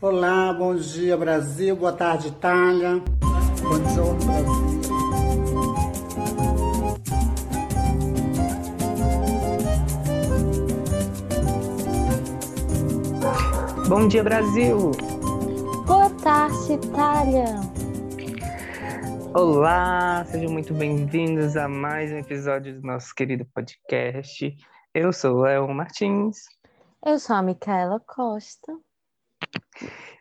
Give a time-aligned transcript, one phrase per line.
[0.00, 3.02] Olá, bom dia Brasil, boa tarde Itália,
[3.60, 4.78] bom dia Brasil.
[13.88, 14.92] Bom dia Brasil!
[15.84, 17.46] Boa tarde Itália!
[19.34, 24.56] Olá, sejam muito bem-vindos a mais um episódio do nosso querido podcast.
[24.94, 26.44] Eu sou o Léo Martins.
[27.04, 28.78] Eu sou a Micaela Costa.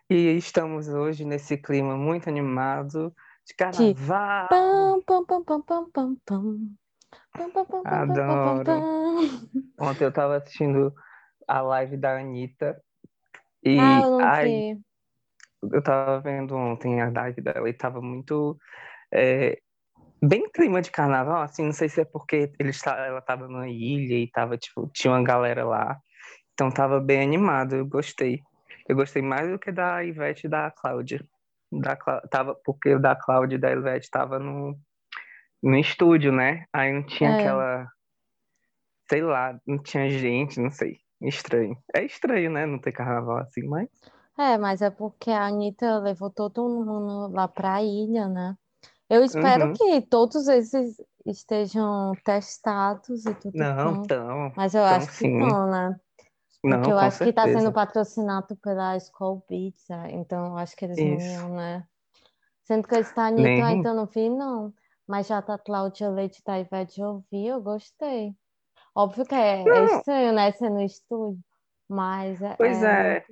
[0.10, 3.14] E estamos hoje nesse clima muito animado
[3.46, 4.48] de carnaval.
[4.48, 6.60] Pam, pam, pam, pam, pam, pam, pam.
[7.34, 8.84] Pam, pam, pam, pam, pam, pam, Adoro.
[9.80, 10.94] Ontem eu tava assistindo
[11.48, 12.82] a live da Anitta
[13.64, 14.82] e Ah, eu ai, vi.
[15.74, 18.58] eu tava vendo ontem a live dela e tava muito
[19.14, 19.60] é,
[20.22, 23.68] bem clima de carnaval, assim, não sei se é porque ele está, ela tava numa
[23.68, 26.00] ilha e tava, tipo, tinha uma galera lá,
[26.54, 28.42] então tava bem animado, eu gostei.
[28.88, 31.24] Eu gostei mais do que da Ivete e da Cláudia.
[31.72, 31.96] Da,
[32.30, 34.78] tava, porque o da Cláudia e da Ivete tava no,
[35.62, 36.66] no estúdio, né?
[36.72, 37.40] Aí não tinha É.
[37.40, 37.88] aquela,
[39.10, 40.98] sei lá, não tinha gente, não sei.
[41.22, 41.76] Estranho.
[41.96, 42.66] É estranho, né?
[42.66, 43.90] Não ter carnaval assim, mas.
[44.38, 48.56] É, mas é porque a Anitta levou todo mundo lá pra ilha, né?
[49.10, 49.74] Eu espero Uhum.
[49.74, 54.54] que todos esses estejam testados e tudo Não, tão.
[54.56, 55.38] Mas eu tão acho que sim.
[55.40, 56.00] não, né?
[56.64, 57.60] Não, Porque eu acho que tá certeza.
[57.60, 60.12] sendo patrocinado pela Skol Beats, né?
[60.12, 61.26] então eu acho que eles não Isso.
[61.26, 61.88] iam, né?
[62.64, 63.64] Sendo que da Anitta eu Nem.
[63.64, 64.74] ainda não vi, não.
[65.08, 68.36] Mas já tá Cláudia Leite da Ivete eu vi, eu gostei.
[68.94, 70.52] Óbvio que é, é Não, estranho, né?
[70.52, 71.40] Ser no estúdio.
[71.88, 73.26] Mas é, pois é- é.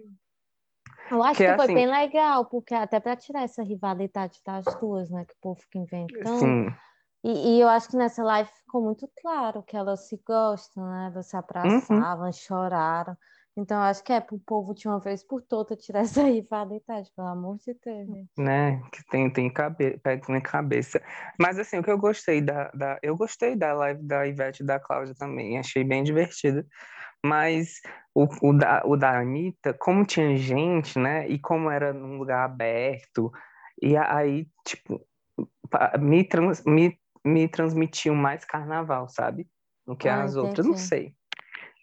[1.11, 4.63] eu acho Que que foi assim, bem legal, porque até para tirar essa rivalidade das
[4.79, 5.25] duas, né?
[5.25, 6.37] Que o povo fica inventando.
[6.37, 6.67] sim.
[7.25, 11.09] E, e eu acho que nessa live ficou muito claro que elas se gostam, né?
[11.11, 11.39] Elas se Uhum.
[11.39, 13.17] abraçavam, choraram.
[13.57, 17.09] Então, eu acho que é pro povo de uma vez por todas tirar essa rivalidade,
[17.15, 18.29] pelo amor de Deus, gente.
[18.37, 18.79] né?
[18.91, 19.99] Que tem, tem cabe...
[20.29, 21.01] na cabeça.
[21.39, 22.99] Mas assim, o que eu gostei da, da...
[23.01, 26.63] Eu gostei da live da Ivete e da Cláudia também, achei bem divertida.
[27.25, 27.79] Mas
[28.13, 31.27] o, o, da, o da Anitta, como tinha gente, né?
[31.27, 33.31] E como era num lugar aberto,
[33.81, 35.01] e aí, tipo,
[35.99, 39.47] me, trans, me, me transmitiu mais carnaval, sabe?
[39.85, 40.87] Do que Ah, as outras, não entendi.
[40.87, 41.15] sei.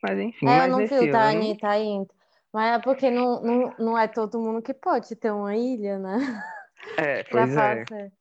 [0.02, 1.28] Mas enfim, É, eu mas não vi o da.
[1.28, 2.08] Anitta ainda.
[2.52, 6.18] Mas é porque não, não, não é todo mundo que pode ter uma ilha, né?
[6.98, 7.84] É, pois é.
[7.86, 8.12] fazer.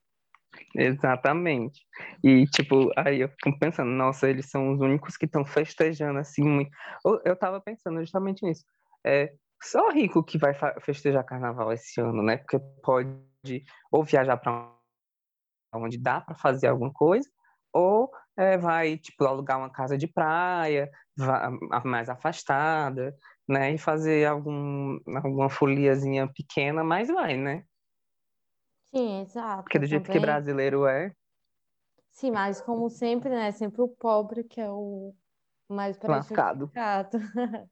[0.74, 1.86] Exatamente.
[2.22, 6.42] E, tipo, aí eu fico pensando, nossa, eles são os únicos que estão festejando assim
[6.42, 6.70] muito.
[7.04, 8.64] Eu eu tava pensando justamente nisso.
[9.04, 9.32] É
[9.62, 12.38] só rico que vai festejar carnaval esse ano, né?
[12.38, 14.72] Porque pode ou viajar para
[15.74, 17.28] onde dá para fazer alguma coisa,
[17.72, 20.90] ou é, vai, tipo, alugar uma casa de praia,
[21.84, 23.14] mais afastada,
[23.48, 23.74] né?
[23.74, 27.64] E fazer algum, alguma foliazinha pequena, mas vai, né?
[28.94, 29.62] Sim, exato.
[29.62, 30.22] Porque do jeito que também.
[30.22, 31.12] brasileiro é,
[32.12, 33.50] Sim, mas como sempre, né?
[33.52, 35.14] Sempre o pobre que é o
[35.68, 36.68] mais lascado.
[36.68, 37.18] prejudicado.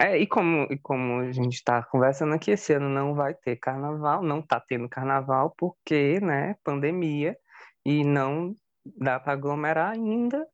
[0.00, 3.56] É, e como, e como a gente está conversando aqui, esse ano não vai ter
[3.56, 7.36] carnaval, não está tendo carnaval, porque, né, pandemia,
[7.84, 8.56] e não
[8.96, 10.46] dá para aglomerar ainda.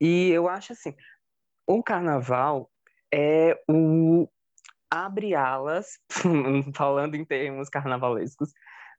[0.00, 0.94] E eu acho assim,
[1.66, 2.70] o carnaval
[3.12, 4.26] é o
[4.90, 5.98] abre alas,
[6.74, 8.50] falando em termos carnavalescos,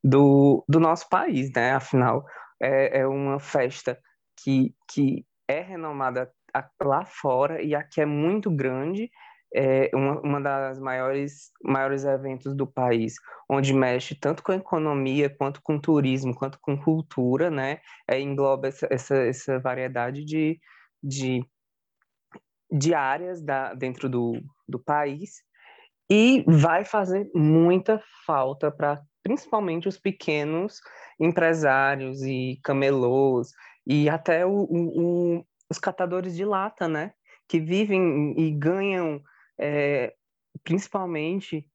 [0.04, 1.72] do, do nosso país, né?
[1.72, 2.24] Afinal,
[2.62, 3.98] é, é uma festa
[4.36, 6.32] que, que é renomada
[6.80, 9.10] lá fora e aqui é muito grande,
[9.54, 13.14] é uma, uma das maiores, maiores eventos do país,
[13.50, 17.80] onde mexe tanto com a economia, quanto com turismo, quanto com cultura, né?
[18.08, 20.58] É, engloba essa, essa, essa variedade de,
[21.02, 21.44] de,
[22.70, 25.42] de áreas da, dentro do, do país
[26.10, 30.80] e vai fazer muita falta para principalmente os pequenos
[31.20, 33.50] empresários e camelôs
[33.86, 37.12] e até o, o- o- os catadores de lata, né?
[37.48, 39.20] Que vivem e ganham
[39.60, 40.14] é,
[40.64, 41.66] principalmente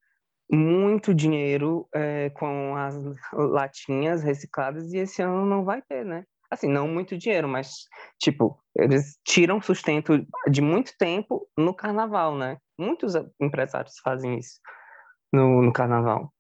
[0.52, 2.96] muito dinheiro é, com as
[3.34, 6.24] latinhas recicladas e esse ano não vai ter, né?
[6.50, 7.86] Assim, não muito dinheiro, mas,
[8.22, 12.58] tipo, eles tiram sustento de muito tempo no carnaval, né?
[12.78, 14.60] Muitos empresários fazem isso
[15.34, 16.32] no, no carnaval.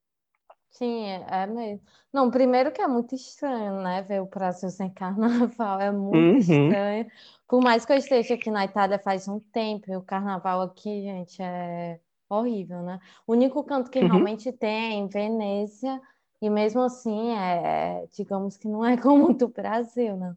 [0.78, 1.82] Sim, é, é mesmo.
[2.12, 4.02] Não, primeiro que é muito estranho, né?
[4.02, 5.80] Ver o Brasil sem carnaval.
[5.80, 6.40] É muito Uhum.
[6.40, 7.08] estranho.
[7.48, 11.02] Por mais que eu esteja aqui na Itália faz um tempo, e o carnaval aqui,
[11.02, 12.00] gente, é
[12.30, 13.00] horrível, né?
[13.26, 14.08] O único canto que Uhum.
[14.08, 16.02] realmente tem é em Venezia,
[16.42, 20.36] e mesmo assim, é, digamos que não é como o do Brasil, né?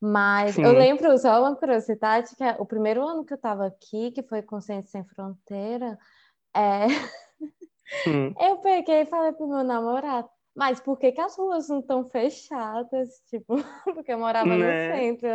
[0.00, 0.78] Mas eu Sim.
[0.78, 4.42] lembro, só uma curiosidade, que é o primeiro ano que eu estava aqui, que foi
[4.42, 5.98] com Ciência Sem Fronteira,
[6.54, 6.86] é,
[8.06, 8.34] Hum.
[8.40, 12.04] Eu peguei e falei pro meu namorado, mas por que, que as ruas não estão
[12.04, 13.20] fechadas?
[13.28, 14.56] Tipo, porque eu morava Né?
[14.56, 15.28] no centro.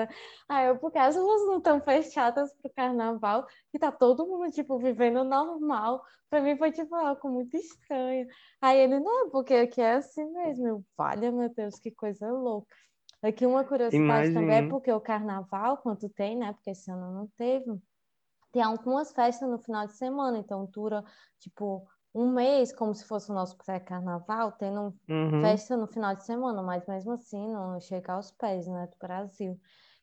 [0.49, 4.77] Aí eu, porque as ruas não estão fechadas pro carnaval e tá todo mundo, tipo,
[4.79, 6.03] vivendo normal.
[6.29, 8.27] Pra mim foi, tipo, algo muito estranho.
[8.61, 10.67] Aí ele, não, porque aqui é assim mesmo.
[10.67, 12.73] Eu, valha, meu Deus, que coisa louca.
[13.21, 16.53] Aqui uma curiosidade também é porque o carnaval, quanto tem, né?
[16.53, 17.79] Porque esse ano não teve,
[18.51, 21.03] tem algumas festas no final de semana, então dura,
[21.39, 25.31] tipo, um mês, como se fosse o nosso pré-carnaval, tendo Uhum.
[25.39, 29.59] festa no final de semana, mas mesmo assim não chega aos pés, né, do Brasil.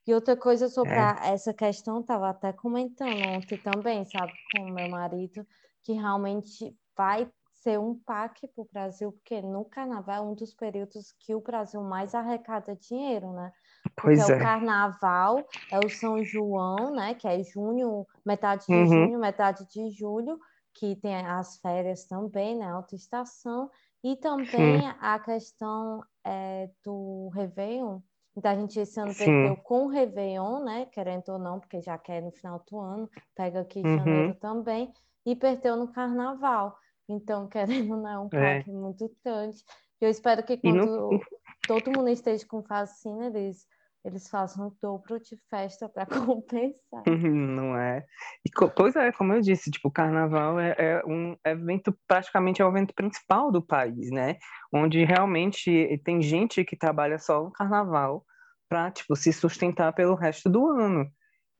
[0.06, 1.18] E outra coisa sobre É.
[1.22, 5.46] essa questão, estava até comentando ontem também, sabe, com o meu marido,
[5.82, 10.54] que realmente vai ser um paque para o Brasil, porque no carnaval é um dos
[10.54, 13.52] períodos que o Brasil mais arrecada dinheiro, né?
[14.00, 14.38] Porque Pois é o é.
[14.38, 17.14] carnaval, é o São João, né?
[17.14, 19.08] Que é junho, metade de Uhum.
[19.08, 20.38] junho, metade de julho,
[20.78, 22.66] que tem as férias também, né?
[22.66, 23.70] Alta estação.
[24.04, 28.00] E também a questão é, do Réveillon.
[28.36, 29.26] Então, a gente esse ano Sim.
[29.26, 30.86] perdeu com o Réveillon, né?
[30.86, 33.96] Querendo ou não, porque já quer no final do ano, pega aqui em Uhum.
[33.96, 34.92] janeiro também,
[35.26, 36.76] e perdeu no carnaval.
[37.08, 37.48] Então,
[37.88, 38.62] querendo ou não, é um É.
[38.62, 39.64] parque muito grande.
[40.00, 41.18] Eu espero que quando
[41.66, 43.66] todo mundo esteja com vacina, eles,
[44.04, 47.02] eles façam o dobro de festa para compensar.
[47.06, 48.04] Não é?
[48.44, 52.64] E pois é, como eu disse, tipo, o carnaval é, é um evento, praticamente é
[52.64, 54.36] o evento principal do país, né?
[54.72, 58.24] Onde realmente tem gente que trabalha só no carnaval
[58.68, 61.06] para, tipo, se sustentar pelo resto do ano.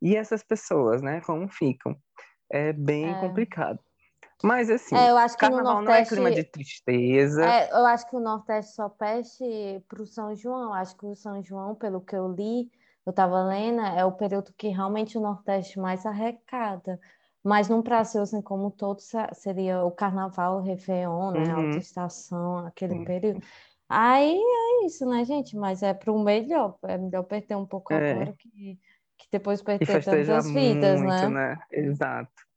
[0.03, 1.97] E essas pessoas, né, como ficam?
[2.51, 3.21] É bem É.
[3.21, 3.79] complicado.
[4.43, 6.15] Mas assim, É, que no carnaval não é Nordeste.
[6.15, 7.45] clima de tristeza.
[7.45, 9.45] É, eu acho que o Nordeste só peste
[9.89, 10.73] para o São João.
[10.73, 12.71] Acho que o São João, pelo que eu li,
[13.05, 17.01] eu estava lendo, é o período que realmente o Nordeste mais arrecada.
[17.43, 21.41] Mas no Brasil, assim, como todo, se- seria o Carnaval, o Réveillon, né?
[21.45, 21.67] Uhum.
[21.67, 23.05] Alta estação, aquele Sim.
[23.05, 23.41] período.
[23.89, 25.57] Aí é isso, né, gente?
[25.57, 26.77] Mas é para o melhor.
[26.85, 28.13] É melhor perder um pouco É.
[28.13, 28.79] agora que,
[29.17, 31.29] que depois perder tantas vidas, muito, né?
[31.29, 31.59] né?
[31.73, 32.48] Exato.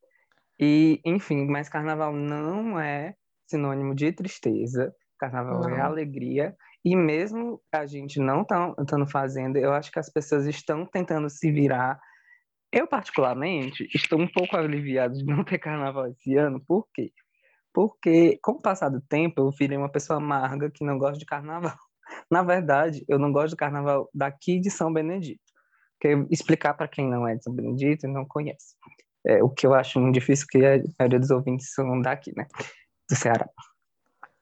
[0.62, 3.16] E, enfim, mas carnaval não é
[3.48, 4.94] sinônimo de tristeza.
[5.18, 5.86] Carnaval é Não.
[5.86, 6.56] alegria.
[6.86, 11.30] E mesmo a gente não tá, estando fazendo, eu acho que as pessoas estão tentando
[11.30, 12.00] se virar.
[12.72, 16.64] Eu, particularmente, estou um pouco aliviado de não ter carnaval esse ano.
[16.66, 17.12] Por quê?
[17.74, 21.26] Porque, com o passar do tempo, eu virei uma pessoa amarga que não gosta de
[21.26, 21.78] carnaval.
[22.30, 25.42] Na verdade, eu não gosto do carnaval daqui de São Benedito.
[26.00, 28.76] Porque explicar para quem não é de São Benedito e não conhece.
[29.26, 32.48] É, o que eu acho muito difícil, porque a maioria dos ouvintes são daqui, né?
[33.10, 33.48] Do Ceará.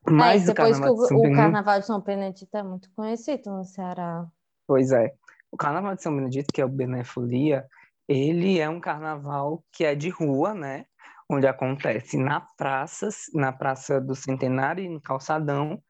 [0.07, 2.63] É, Mas o depois que carnaval de São o, o Carnaval de São Benedito é
[2.63, 4.25] muito conhecido no Ceará.
[4.65, 5.13] pois é.
[5.51, 7.65] O carnaval de São Benedito, que é o Benefolia,
[8.07, 10.85] ele é um carnaval que é de rua, né?
[11.29, 15.81] Onde acontece na praça, na Praça do Centenário e no Calçadão,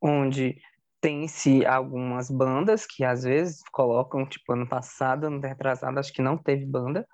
[0.00, 0.60] onde
[1.00, 6.36] tem-se algumas bandas que às vezes colocam, tipo, ano passado, ano retrasado, acho que não
[6.36, 7.06] teve banda,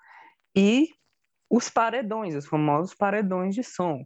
[0.57, 0.89] e
[1.51, 4.05] os paredões, os famosos paredões de som.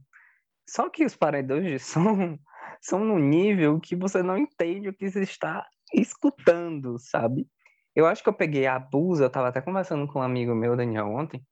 [0.69, 2.39] Só que os paredões de som
[2.83, 7.49] são no nível que você não entende o que você está escutando, sabe?
[7.95, 11.07] Eu acho que eu peguei abuso, eu estava até conversando com um amigo meu, Daniel,
[11.09, 11.43] ontem.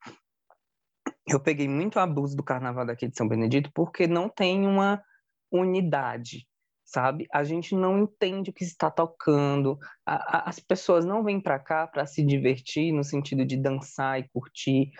[1.29, 5.03] Eu peguei muito abuso do carnaval daqui de São Benedito porque não tem uma
[5.51, 6.47] unidade,
[6.85, 7.27] sabe?
[7.33, 11.59] A gente não entende o que está tocando, a- a- as pessoas não vêm para
[11.59, 14.91] cá para se divertir no sentido de dançar e curtir.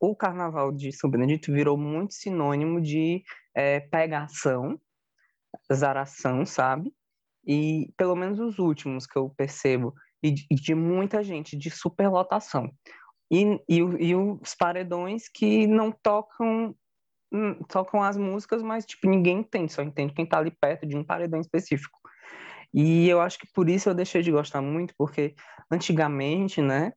[0.00, 3.22] O carnaval de São Benedito virou muito sinônimo de
[3.54, 4.80] eh, pegação,
[5.72, 6.92] zaração, sabe?
[7.46, 12.70] E pelo menos os últimos que eu percebo, e de, de muita gente, de superlotação.
[13.30, 16.74] E, e, e os paredões que não tocam
[17.32, 20.96] hum, tocam as músicas, mas tipo, ninguém entende, só entende quem tá ali perto de
[20.96, 21.98] um paredão específico.
[22.72, 25.34] E eu acho que por isso eu deixei de gostar muito, porque
[25.70, 26.92] antigamente, né,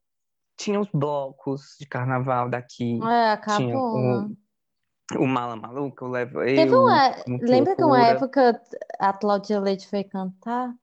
[0.57, 4.35] tinha os blocos de carnaval daqui, É, tinha acabou, o, né?
[5.17, 7.11] o Mala Maluca, o Levo Teve Eu, uma...
[7.41, 8.61] Lembra que uma época
[8.99, 10.73] a Cláudia Leite foi cantar?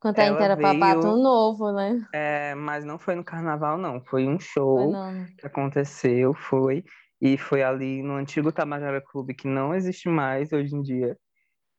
[0.00, 2.04] Quando a gente Ela era pra veio- Novo, né?
[2.12, 4.00] É, mas não foi no carnaval, não.
[4.04, 5.26] Foi um Foi show não, né?
[5.38, 6.84] que aconteceu, foi,
[7.20, 11.16] e foi ali no antigo Tabajara Clube, que não existe mais hoje em dia.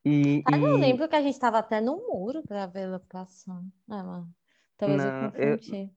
[0.06, 3.00] E, Ah, eu e- lembro que a gente tava até no muro pra ver ela
[3.10, 3.68] passando.
[3.92, 4.30] É, mano.
[4.78, 5.76] Talvez eu Não, eu- confundi.
[5.76, 5.90] eu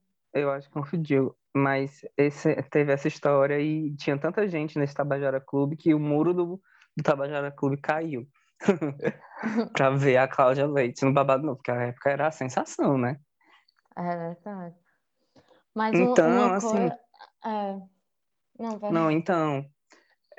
[0.51, 5.75] acho que confundiu, mas esse, teve essa história e tinha tanta gente nesse Tabajara Clube
[5.75, 6.61] que o muro do,
[6.95, 8.27] do Tabajara Clube caiu.
[9.73, 13.19] pra ver a Cláudia Leite no Babado Novo, porque a época era a sensação, né?
[13.95, 14.75] É verdade.
[15.75, 16.99] Mas Então, uma assim- coisa.
[17.45, 17.81] É.
[18.59, 18.91] Não, vai.
[18.91, 19.65] Não, então,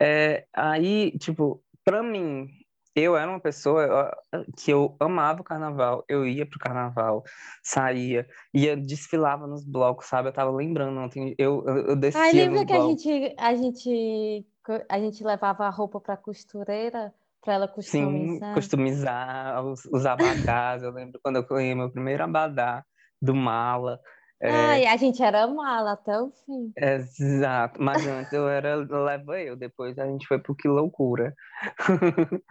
[0.00, 2.50] é, aí, tipo, Pra mim,
[2.98, 4.10] eu era uma pessoa
[4.56, 7.22] que eu amava o carnaval, eu ia pro carnaval,
[7.62, 10.28] saía, ia, desfilava nos blocos, sabe?
[10.28, 14.46] Eu tava lembrando ontem, eu, eu, descia Ai, lembra que a gente, a gente,
[14.88, 17.12] a gente levava a roupa pra costureira
[17.42, 18.54] pra ela Sim, customizar?
[18.54, 20.82] customizar os, os abadás.
[20.82, 22.84] Eu lembro quando eu ganhei meu primeiro abadá
[23.20, 24.00] do mala.
[24.42, 26.72] Ai, É, a gente era mala até o fim.
[26.76, 27.82] exato.
[27.82, 31.34] Mas antes eu era leva eu, depois a gente foi pro Que Loucura.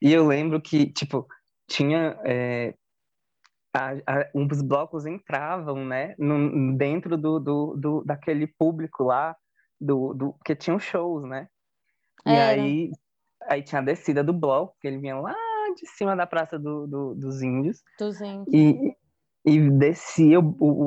[0.00, 1.26] E eu lembro que, tipo,
[1.68, 2.18] tinha.
[2.24, 2.74] é,
[3.74, 9.36] a- a- os blocos entravam, né, no- dentro do, do, do- daquele público lá,
[9.80, 11.48] do, do, porque tinham shows, né?
[12.26, 12.62] E Era.
[12.62, 12.90] aí,
[13.48, 15.34] aí tinha a descida do bloco, que ele vinha lá
[15.76, 18.52] de cima da Praça do, do- dos Índios, 200.
[18.54, 18.94] e,
[19.44, 20.38] e descia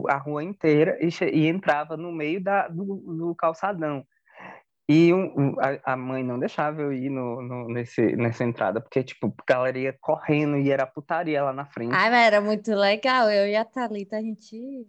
[0.10, 4.06] a rua inteira e, e entrava no meio da, do, do calçadão.
[4.90, 9.04] E um- a, a mãe não deixava eu ir no, no- nesse, nessa entrada, porque,
[9.04, 11.94] tipo, a galera ia correndo e era putaria lá na frente.
[11.94, 13.30] Ai, mas era muito legal.
[13.30, 14.86] Eu e a Thalita, a gente ia.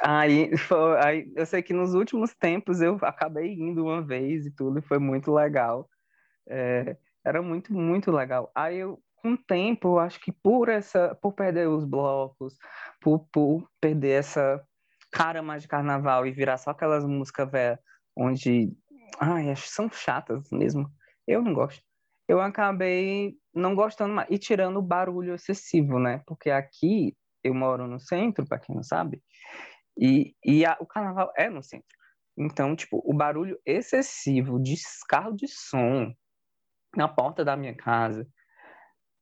[0.00, 4.50] Aí, foi- aí eu sei que nos últimos tempos eu acabei indo uma vez e
[4.50, 5.86] tudo, e foi muito legal.
[6.48, 8.50] É, era muito, muito legal.
[8.54, 12.54] Aí eu, com o tempo, eu acho que por essa, por perder os blocos,
[13.00, 13.26] por,
[13.80, 14.62] perder essa
[15.12, 17.78] cara mais de carnaval e virar só aquelas músicas velhas
[18.16, 18.72] onde,
[19.20, 20.90] ai, são chatas mesmo.
[21.26, 21.82] Eu não gosto.
[22.28, 26.22] Eu acabei não gostando mais e tirando o barulho excessivo, né?
[26.26, 29.22] Porque aqui eu moro no centro, para quem não sabe,
[29.98, 31.86] e, e a- o carnaval é no centro.
[32.36, 34.74] Então, tipo, o barulho excessivo de
[35.08, 36.12] carro de som
[36.96, 38.26] na porta da minha casa.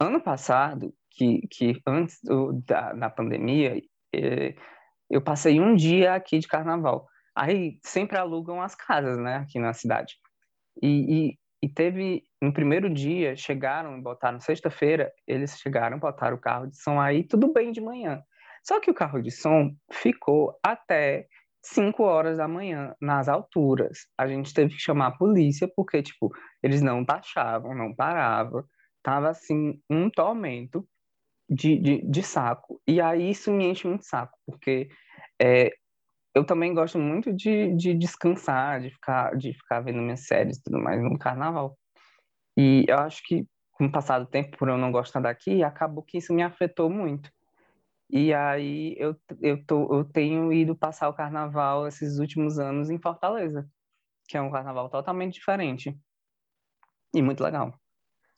[0.00, 3.80] Ano passado, que, que antes do- da, da pandemia,
[4.14, 4.54] eh,
[5.10, 7.06] eu passei um dia aqui de carnaval.
[7.34, 10.14] Aí sempre alugam as casas, né, aqui na cidade.
[10.82, 16.66] E, e, e teve, no primeiro dia, chegaram, botaram, sexta-feira, eles chegaram, botaram o carro
[16.66, 18.22] de som aí, tudo bem de manhã.
[18.64, 21.26] Só que o carro de som ficou até
[21.62, 23.98] 5 horas da manhã, nas alturas.
[24.18, 26.30] A gente teve que chamar a polícia, porque, tipo,
[26.62, 28.64] eles não baixavam, não paravam.
[29.02, 30.86] Tava, assim, um tormento
[31.48, 32.80] de, de, de saco.
[32.86, 34.88] E aí isso me enche muito saco, porque
[35.40, 35.70] é,
[36.34, 40.62] eu também gosto muito de, de descansar, de ficar, de ficar vendo minhas séries e
[40.64, 41.78] tudo mais no carnaval.
[42.56, 46.02] E eu acho que, com o passar do tempo, por eu não gostar daqui, acabou
[46.04, 47.30] que isso me afetou muito.
[48.10, 53.00] E aí eu, eu, tô, eu tenho ido passar o carnaval esses últimos anos em
[53.00, 53.68] Fortaleza,
[54.28, 55.98] que é um carnaval totalmente diferente.
[57.12, 57.72] E muito legal.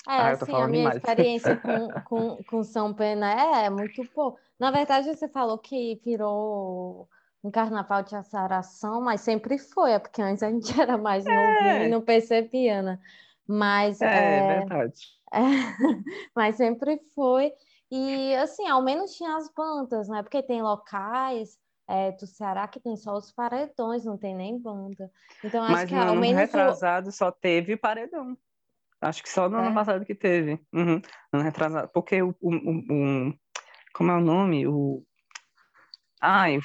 [0.09, 0.97] É, Ah, eu tô assim, a falando minha demais.
[0.97, 3.31] experiência com, com, com São Pena
[3.63, 4.37] é, é muito boa.
[4.59, 7.09] Na verdade, você falou que virou
[7.45, 11.85] um carnaval de açaração, mas sempre foi, é porque antes a gente era mais novinho
[11.85, 12.99] e não percebia, né?
[13.47, 15.03] Mas, É, é é, verdade.
[15.33, 15.39] é,
[16.35, 17.53] mas sempre foi.
[17.91, 20.23] E, assim, ao menos tinha as bandas, né?
[20.23, 25.11] Porque tem locais é, do Ceará que tem só os paredões, não tem nem banda.
[25.43, 28.37] Então, acho Mas que ao menos retrasado só teve paredão.
[29.01, 29.75] Acho que só no ano É?
[29.75, 30.61] passado que teve.
[30.73, 31.01] Uhum.
[31.33, 31.89] Ano retrasado.
[31.93, 33.35] Porque o, o, o-
[33.93, 34.67] Como é o nome?
[34.67, 35.05] O.
[36.21, 36.63] Ai, o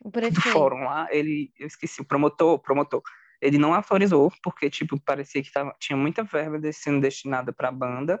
[0.00, 0.10] o
[0.52, 1.52] fórum lá, ele.
[1.58, 3.02] Eu esqueci, o promotor, o promotor.
[3.40, 8.20] Ele não autorizou, porque, tipo, parecia que tava, tinha muita verba sendo destinada pra banda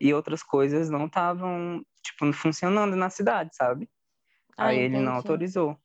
[0.00, 3.88] e outras coisas não estavam, tipo, funcionando na cidade, sabe?
[4.56, 5.78] Ah, Aí ele não autorizou.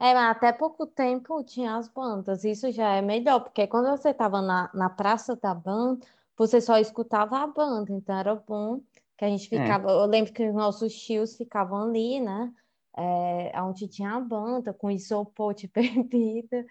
[0.00, 2.42] É, mas até pouco tempo tinha as bandas.
[2.42, 6.78] Isso já é melhor, porque quando você estava na, na praça da banda, você só
[6.78, 7.92] escutava a banda.
[7.92, 8.80] Então era bom
[9.18, 9.58] que a gente É.
[9.60, 9.90] ficava.
[9.90, 12.50] Eu lembro que os nossos tios ficavam ali, né?
[12.96, 15.68] É, onde tinha a banda, com isopor de
[16.08, 16.64] bebida.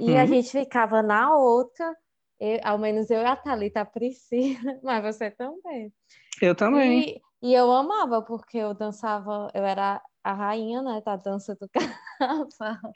[0.00, 0.26] E a Uhum.
[0.26, 1.94] gente ficava na outra,
[2.40, 5.92] eu- ao menos eu e a Thalita, a Priscila, mas você também.
[6.40, 7.00] Eu também.
[7.00, 11.68] E, e eu amava, porque eu dançava, eu era a rainha, né, da dança do
[12.18, 12.94] carnaval.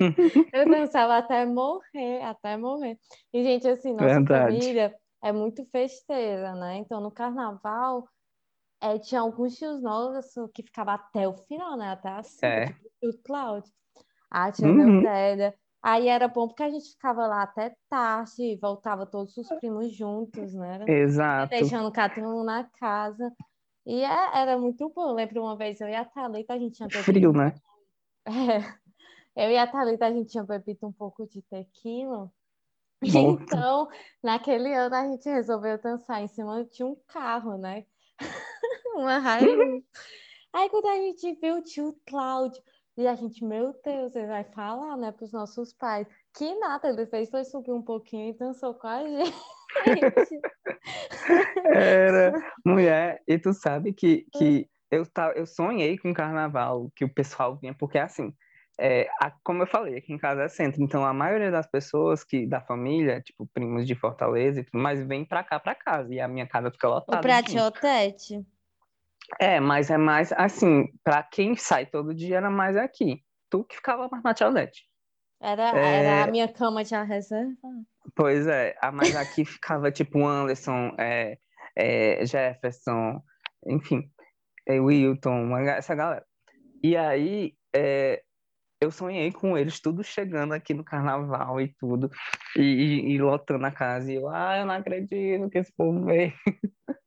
[0.53, 2.99] Eu dançava até morrer, até morrer.
[3.33, 4.27] E, gente, assim, nossa Verdade.
[4.29, 6.77] família é muito festeira, né?
[6.79, 8.09] Então, no carnaval,
[8.83, 11.91] é, tinha alguns tios nossos que ficavam até o final, né?
[11.93, 12.67] Até as cinco, É.
[12.67, 13.73] tipo o Cláudio,
[14.31, 15.01] a tia Uhum.
[15.03, 15.55] Neutélia.
[15.83, 19.95] Aí era bom porque a gente ficava lá até tarde, e voltava todos os primos
[19.97, 20.75] juntos, né?
[20.77, 21.51] Era Exato.
[21.51, 23.33] deixando cada um na casa.
[23.87, 25.13] E é- era muito bom.
[25.13, 27.05] Lembro uma vez eu e a Thalita, a gente tinha bebido.
[27.05, 27.55] Frio, né?
[29.37, 32.31] É, eu e a Thalita, a gente tinha bebido um pouco de tequila.
[33.03, 33.89] Então,
[34.23, 37.85] naquele ano, a gente resolveu dançar em cima de um carro, né?
[38.95, 39.85] Uma Hilux.
[40.53, 42.63] Aí, quando a gente viu o tio Cláudio,
[42.97, 46.07] e a gente, meu Deus, ele vai falar, né, para os nossos pais.
[46.33, 49.37] Que nada, ele fez foi subir um pouquinho e dançou com a gente.
[51.67, 52.33] Era,
[52.65, 57.57] mulher, e tu sabe que, que eu, tá, eu sonhei com carnaval, que o pessoal
[57.57, 58.33] vinha, porque assim,
[58.79, 62.25] é, a, como eu falei, aqui em casa é centro, então a maioria das pessoas
[62.25, 66.13] que da família, tipo primos de Fortaleza e tudo mais, vem pra cá, pra casa,
[66.13, 67.19] e a minha casa fica lotada.
[67.19, 68.45] O Prate Otete.
[69.41, 73.23] É, mas é mais assim, pra quem sai todo dia era mais aqui.
[73.49, 74.87] Tu que ficava mais na Tialdete.
[75.45, 76.05] Era, é...
[76.05, 77.69] era a minha cama de reserva.
[78.17, 81.37] Pois é, mas aqui ficava tipo Anderson, é,
[81.77, 83.21] é, Jefferson,
[83.67, 84.11] enfim,
[84.67, 86.25] é, Wilton, essa galera.
[86.83, 88.23] E aí, é,
[88.81, 92.11] eu sonhei com eles tudo chegando aqui no carnaval e tudo,
[92.57, 94.11] e, e, e lotando a casa.
[94.11, 96.33] E eu, ah, eu não acredito que esse povo veio.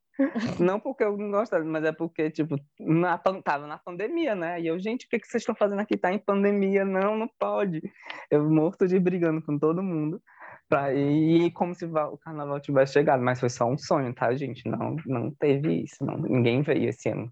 [0.59, 4.59] não porque eu não gosto, mas é porque, tipo, na, tava na pandemia, né?
[4.59, 5.97] E eu, gente, o que, que vocês estão fazendo aqui?
[5.97, 6.83] Tá em pandemia?
[6.83, 7.81] Não, não pode.
[8.29, 10.21] Eu morto de brigando com todo mundo
[10.67, 14.67] pra ir como se o carnaval tivesse chegado, mas foi só um sonho, tá, gente?
[14.67, 16.17] Não, não teve isso, não.
[16.17, 17.31] ninguém veio esse ano.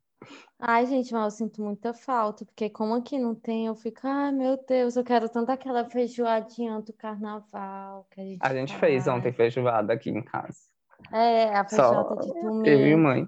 [0.60, 4.32] Ai, gente, mas eu sinto muita falta, porque como aqui não tem, eu fico, ai,
[4.32, 9.08] meu Deus, eu quero tanto aquela feijoadinha do carnaval que a gente A gente fez
[9.08, 10.75] ontem feijoada aqui em casa.
[11.12, 12.68] É, a feijoada de domingo.
[12.68, 13.28] Eu e mãe.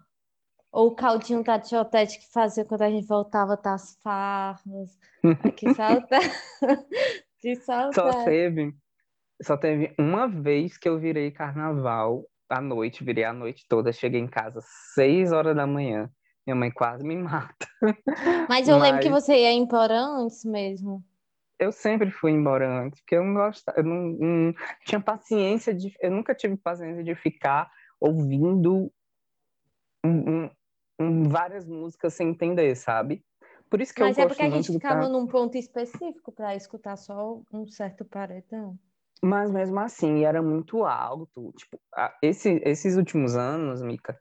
[0.72, 4.98] Ou o caldinho da tiotete que fazia quando a gente voltava das farras.
[5.56, 6.32] que saudade.
[7.40, 7.96] que saudade.
[7.96, 8.76] Só teve,
[9.42, 14.22] só teve uma vez que eu virei carnaval à noite, virei a noite toda, cheguei
[14.22, 14.60] em casa
[14.94, 16.10] seis horas da manhã.
[16.46, 17.68] Minha mãe quase me mata.
[18.48, 18.84] Mas eu Mas...
[18.84, 21.04] lembro que você ia embora antes mesmo.
[21.60, 24.54] Eu sempre fui embora antes, porque eu não gostava, eu não, não
[24.86, 28.92] tinha paciência de, eu nunca tive paciência de ficar ouvindo
[30.06, 30.50] um, um,
[31.00, 33.24] um, várias músicas sem entender, sabe?
[33.70, 36.96] Por isso que Mas eu é porque a gente ficava num ponto específico para escutar
[36.96, 38.78] só um certo paredão.
[39.22, 41.52] Mas mesmo assim, era muito alto.
[41.58, 41.80] Tipo,
[42.22, 44.18] esse, esses últimos anos, Mica,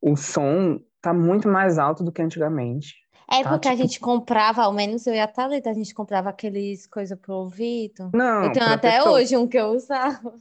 [0.00, 2.94] o som tá muito mais alto do que antigamente.
[3.30, 3.50] É tá?
[3.50, 3.74] porque tipo...
[3.74, 7.34] a gente comprava, ao menos eu e a Thalita, a gente comprava aqueles coisa pro
[7.34, 8.10] ouvido.
[8.14, 8.90] Não, eu tenho protetor.
[8.90, 10.34] até hoje um que eu usava.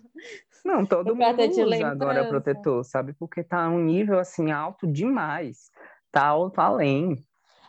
[0.63, 3.13] Não, todo mundo usa agora protetor, sabe?
[3.13, 5.69] Porque tá um nível assim alto demais.
[6.11, 7.21] Tá alto além.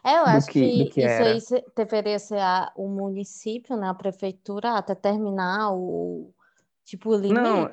[0.04, 3.94] É, eu acho que, que, que, isso aí deveria ser a, o município, né, a
[3.94, 6.32] prefeitura, até terminar o
[6.84, 7.34] tipo o limite.
[7.34, 7.68] Não,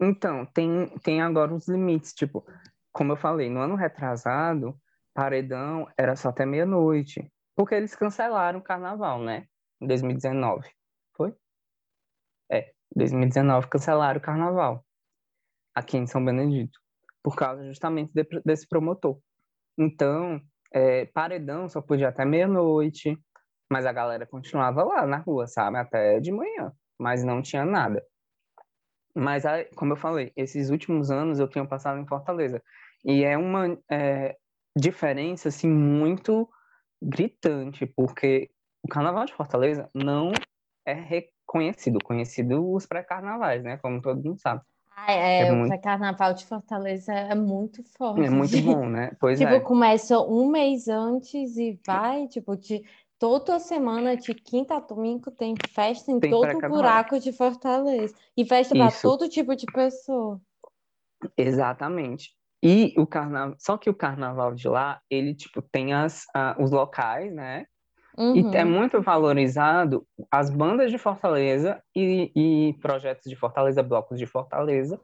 [0.00, 2.44] então, tem, tem agora os limites, tipo,
[2.92, 4.78] como eu falei, no ano retrasado,
[5.14, 7.30] paredão era só até meia-noite.
[7.56, 9.46] Porque eles cancelaram o carnaval, né?
[9.80, 10.68] Em 2019.
[11.16, 11.32] Foi?
[12.50, 14.84] É, 2019 cancelaram o carnaval.
[15.74, 16.78] Aqui em São Benedito.
[17.22, 19.18] Por causa justamente de, desse promotor.
[19.78, 20.40] Então,
[20.72, 23.16] é, paredão só podia até meia-noite.
[23.70, 25.78] Mas a galera continuava lá na rua, sabe?
[25.78, 26.72] Até de manhã.
[26.98, 28.04] Mas não tinha nada.
[29.16, 29.44] Mas,
[29.76, 32.60] como eu falei, esses últimos anos eu tenho passado em Fortaleza.
[33.04, 34.36] E é uma é,
[34.76, 36.48] diferença, assim, muito
[37.00, 38.50] gritante, porque
[38.82, 40.32] o Carnaval de Fortaleza não
[40.84, 43.78] é reconhecido, conhecido os pré-carnavais, né?
[43.78, 44.62] Como todo mundo sabe.
[44.96, 45.68] Ah, é, é o muito...
[45.68, 48.22] pré-carnaval de Fortaleza é muito forte.
[48.22, 49.10] É muito bom, né?
[49.18, 49.60] Pois tipo, é.
[49.60, 52.84] começa um mês antes e vai, tipo, de
[53.18, 58.14] toda semana, de quinta a domingo, tem festa em tem todo o buraco de Fortaleza.
[58.36, 60.40] E festa para todo tipo de pessoa.
[61.36, 62.36] Exatamente.
[62.66, 66.70] E o carnaval, só que o carnaval de lá, ele tipo tem as, uh, os
[66.70, 67.66] locais, né?
[68.16, 68.52] Uhum.
[68.52, 74.24] E é muito valorizado as bandas de Fortaleza e, e, projetos de Fortaleza, blocos de
[74.24, 74.98] Fortaleza.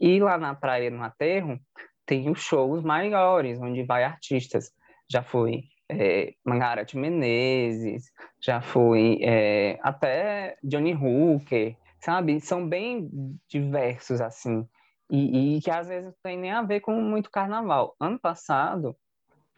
[0.00, 1.60] E lá na Praia no Aterro
[2.06, 4.70] tem os shows maiores, onde vai artistas.
[5.10, 8.04] Já foi é, Mangarete Menezes,
[8.40, 12.40] já foi é, até Johnny Hooker, sabe?
[12.40, 13.10] São bem
[13.48, 14.66] diversos, assim.
[15.10, 17.94] E, e, que às vezes não tem nem a ver com muito carnaval.
[18.00, 18.96] Ano passado,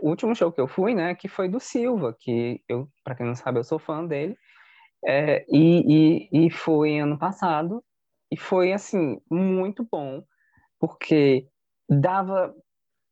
[0.01, 3.27] o último show que eu fui, né, que foi do Silva, que eu, para quem
[3.27, 4.37] não sabe, eu sou fã dele.
[5.05, 7.83] É, e, e, e foi ano passado,
[8.31, 10.23] e foi assim, muito bom,
[10.81, 11.47] porque
[11.89, 12.55] dava.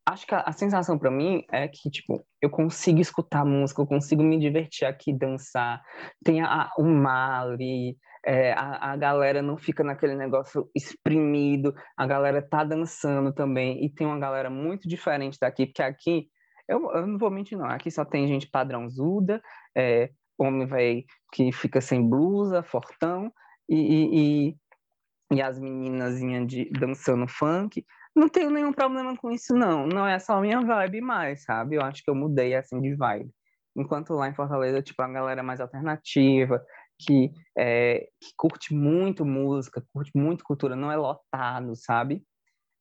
[0.07, 3.87] Acho que a, a sensação para mim é que, tipo, eu consigo escutar música, eu
[3.87, 5.81] consigo me divertir aqui, dançar.
[6.23, 12.07] Tem a, o mar ali, é, a, a galera não fica naquele negócio exprimido, a
[12.07, 16.27] galera tá dançando também, e tem uma galera muito diferente daqui, porque aqui,
[16.67, 19.41] eu, eu não vou mentir não, aqui só tem gente padrãozuda,
[19.77, 23.31] é, homem vai que fica sem blusa, fortão,
[23.69, 27.85] e, e, e, e as meninazinhas de, dançando funk,
[28.15, 31.75] não tenho nenhum problema com isso não, não é só minha vibe mais, sabe?
[31.75, 33.29] Eu acho que eu mudei assim de vibe.
[33.75, 36.63] Enquanto lá em Fortaleza, tipo, a galera é mais alternativa,
[36.99, 42.25] que, é, que curte muito música, curte muito cultura, não é lotado, sabe?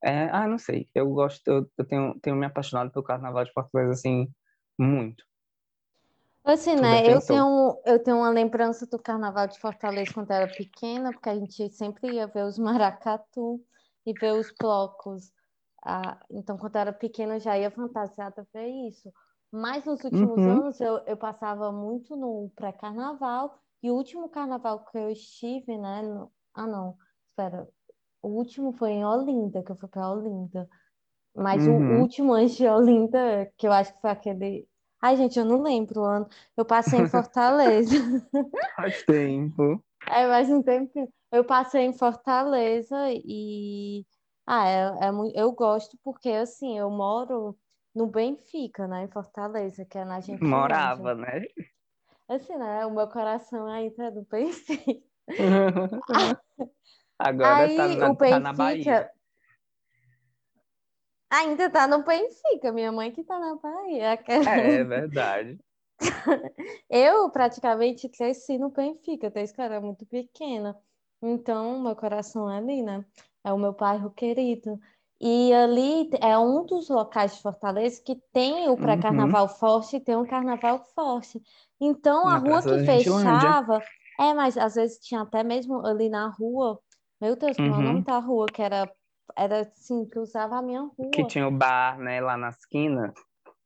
[0.04, 0.88] É, ah, não sei.
[0.94, 4.28] Eu gosto, eu, eu tenho, tenho me apaixonado pelo carnaval de Fortaleza, assim,
[4.78, 5.24] muito.
[6.44, 7.06] Assim, né?
[7.10, 11.34] Eu tenho, eu tenho uma lembrança do Carnaval de Fortaleza quando era pequena, porque a
[11.38, 13.64] gente sempre ia ver os maracatu
[14.04, 15.32] e ver os blocos.
[15.82, 19.10] Ah, então, quando eu era pequena, eu já ia fantasiada ver isso.
[19.50, 23.58] Mas nos últimos Uhum, anos, eu, eu passava muito no pré-carnaval.
[23.84, 26.00] E o último carnaval que eu estive, né?
[26.00, 26.96] no- Ah, não,
[27.28, 27.68] espera.
[28.22, 30.66] O último foi em Olinda, que eu fui para Olinda.
[31.36, 32.00] Mas o uhum.
[32.00, 34.66] último antes de Olinda, que eu acho que foi aquele.
[35.02, 36.26] Ai, gente, eu não lembro o ano.
[36.56, 37.90] Eu passei em Fortaleza.
[38.74, 39.84] Faz tempo.
[40.08, 41.12] É mais um tempo.
[41.30, 44.06] Eu passei em Fortaleza e.
[44.46, 45.36] Ah, é, é muito...
[45.36, 47.54] eu gosto porque, assim, eu moro
[47.94, 50.56] no Benfica, né, em Fortaleza, que é na Gentilândia.
[50.56, 51.42] Morava, né?
[52.28, 55.02] Assim, né, o meu coração ainda é do Benfica.
[57.18, 59.10] Agora tá Aí, na, o tá na Bahia.
[61.30, 64.14] Ainda tá no Benfica, minha mãe que tá na Bahia.
[64.14, 64.20] É,
[64.80, 65.58] é verdade.
[66.88, 70.76] Eu praticamente cresci no Benfica, desde que eu era muito pequena.
[71.22, 73.04] Então, meu coração é ali, né?
[73.42, 74.80] É o meu bairro querido.
[75.26, 78.76] E ali é um dos locais de Fortaleza que tem o Uhum.
[78.76, 81.42] pré-carnaval forte e tem um carnaval forte.
[81.80, 83.40] Então, a Na rua Praça que Gentilândia.
[83.40, 83.82] fechava,
[84.20, 86.78] é, mas às vezes tinha até mesmo ali na rua,
[87.18, 88.04] meu Deus, como é o nome Uhum.
[88.04, 88.46] da rua?
[88.46, 88.92] Que era,
[89.34, 90.82] era assim, que usava a minha
[91.12, 91.26] Que rua.
[91.26, 93.14] tinha o bar, né, lá na esquina.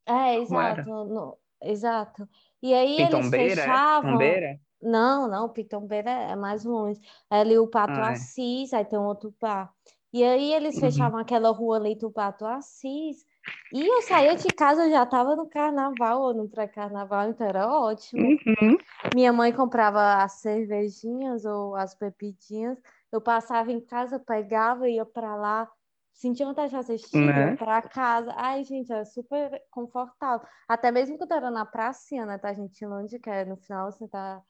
[0.07, 2.29] É, exato, no- exato.
[2.63, 3.65] E aí eles Pitombeira, é?
[3.65, 4.03] fechavam.
[4.13, 4.61] Pitombeira?
[4.81, 7.01] Não, não, Pitombeira é mais longe.
[7.29, 8.13] É ali o Pato Ah, é.
[8.13, 9.73] Assis, aí tem um outro bar.
[10.13, 10.81] E aí eles Uhum.
[10.81, 13.25] fechavam aquela rua do Pato Assis.
[13.73, 17.67] E eu saía de casa, eu já estava no carnaval ou no pré-carnaval, então era
[17.69, 18.23] ótimo.
[18.23, 18.79] Uhum.
[19.15, 22.79] Minha mãe comprava as cervejinhas ou as bebidinhas.
[23.13, 25.71] Eu passava em casa, pegava, ia para lá,
[26.13, 27.57] sentia vontade de assistir, ia Né?
[27.57, 28.33] para casa.
[28.37, 30.47] Ai, gente, era super confortável.
[30.69, 34.43] Até mesmo quando era na pracinha, né, da Gentilândia, que era no final, assim, tá...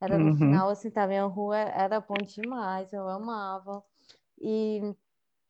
[0.00, 0.36] Era no Uhum.
[0.36, 1.06] final, assim, tá?
[1.06, 3.82] Minha rua era bom demais, eu amava.
[4.40, 4.94] E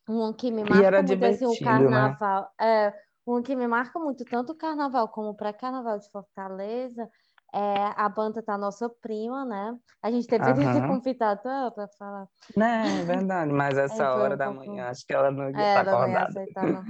[0.08, 1.64] um que me era marca muito, assim, o né?
[1.64, 2.50] carnaval.
[2.60, 2.92] É,
[3.26, 7.08] um que me marca muito, tanto o carnaval como o pré-carnaval de Fortaleza,
[7.54, 9.76] é a banda da nossa prima, né?
[10.02, 10.88] A gente deveria ter Aham.
[10.88, 12.26] convidado ela para falar.
[12.56, 13.52] Né, é verdade.
[13.52, 14.90] Mas É, essa foi hora um da manhã, pouco.
[14.90, 16.30] acho que ela não ia É, estar ia acordada.
[16.30, 16.84] aceitar, não.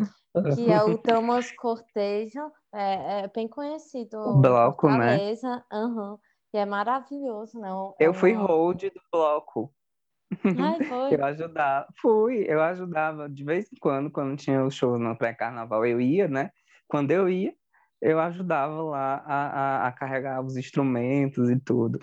[0.55, 5.17] Que é o Damas Cortejo, é, é bem O conhecido em bloco, né?
[5.21, 6.19] Fortaleza, aham.
[6.53, 7.69] E é maravilhoso, né?
[7.99, 8.47] É Eu fui uma.
[8.47, 9.73] hold do bloco.
[10.57, 11.19] Ai, foi.
[11.19, 15.85] Eu ajudava, fui, eu ajudava de vez em quando, quando tinha o show no pré-carnaval,
[15.87, 16.51] eu ia, né?
[16.89, 17.55] Quando eu ia,
[18.01, 21.99] eu ajudava lá a, a, a carregar os instrumentos e tudo.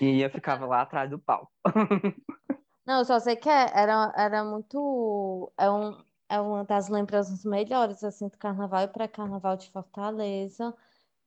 [0.00, 1.52] E ia, ficava lá atrás do palco.
[2.86, 5.52] Não, eu só sei que é- era, era muito.
[5.58, 10.74] É, um, é uma das lembranças melhores, assim, do carnaval e pré-carnaval de Fortaleza.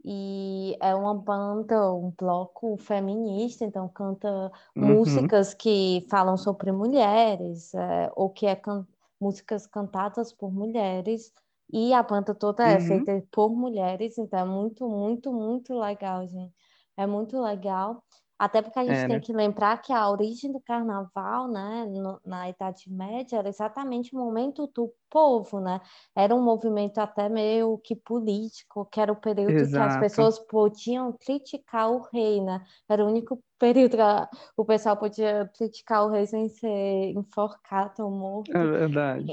[0.03, 7.73] E é uma banda, um bloco feminista, então canta Uhum, músicas que falam sobre mulheres,
[7.75, 8.87] é, ou que é can-
[9.19, 11.31] músicas cantadas por mulheres.
[11.71, 16.25] E a banda toda é uhum, feita por mulheres, então é muito, muito, muito legal,
[16.27, 16.53] gente.
[16.97, 18.03] É muito legal.
[18.43, 22.19] Até porque a gente tem era, que lembrar que a origem do carnaval, né, no-
[22.25, 25.79] na Idade Média, era exatamente o momento do povo, né?
[26.15, 30.39] Era um movimento até meio que político, que era o período que as exato, pessoas
[30.39, 32.63] podiam criticar o rei, né?
[32.89, 34.27] Era o único período que a-
[34.57, 38.09] o pessoal podia criticar o rei sem ser enforcado ou
[38.47, 38.71] é morto.
[38.77, 39.31] verdade.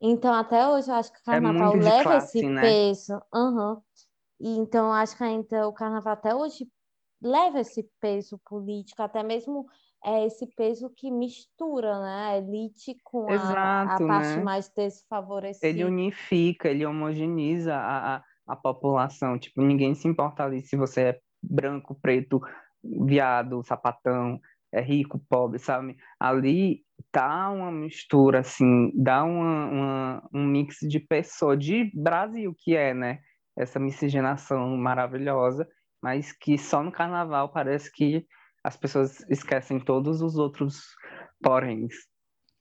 [0.00, 2.80] Então, até hoje, eu acho que o É carnaval de leva esse classe, né?
[2.84, 3.20] peso.
[3.34, 3.82] Aham.
[4.40, 6.70] E então, eu acho que ainda o carnaval até hoje
[7.22, 9.66] leva esse peso político, até mesmo
[10.04, 14.40] é, esse peso que mistura, né, a elite com a, a Exato, parte né?
[14.40, 14.68] mais
[15.62, 15.84] Ele desfavorecida.
[15.84, 19.38] unifica, ele homogeneiza a, a, a população.
[19.38, 22.40] Tipo, ninguém se importa ali se você é branco, preto,
[22.82, 24.40] viado, sapatão,
[24.72, 25.96] é rico, pobre, sabe?
[26.18, 32.74] Ali tá uma mistura, assim, dá uma, uma- um mix de pessoa, de Brasil que
[32.76, 33.20] é, né?
[33.56, 35.68] Essa miscigenação maravilhosa,
[36.02, 38.26] mas que só no carnaval parece que
[38.62, 40.94] as pessoas esquecem todos os outros
[41.42, 41.94] poréns.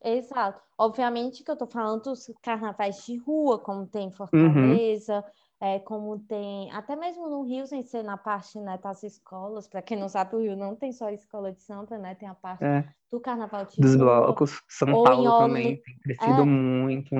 [0.03, 0.61] Exato.
[0.77, 5.25] Obviamente que eu tô falando dos carnavais de rua, como tem em Uhum, Fortaleza,
[5.59, 9.67] é, como tem até mesmo no Rio, sem ser na parte, né, das escolas.
[9.67, 12.15] Para quem não sabe, o Rio não tem só a escola de samba, né?
[12.15, 12.85] Tem a parte é.
[13.11, 14.61] do carnaval de dos rua, blocos.
[14.69, 17.15] São ou Paulo também tem crescido é, muito.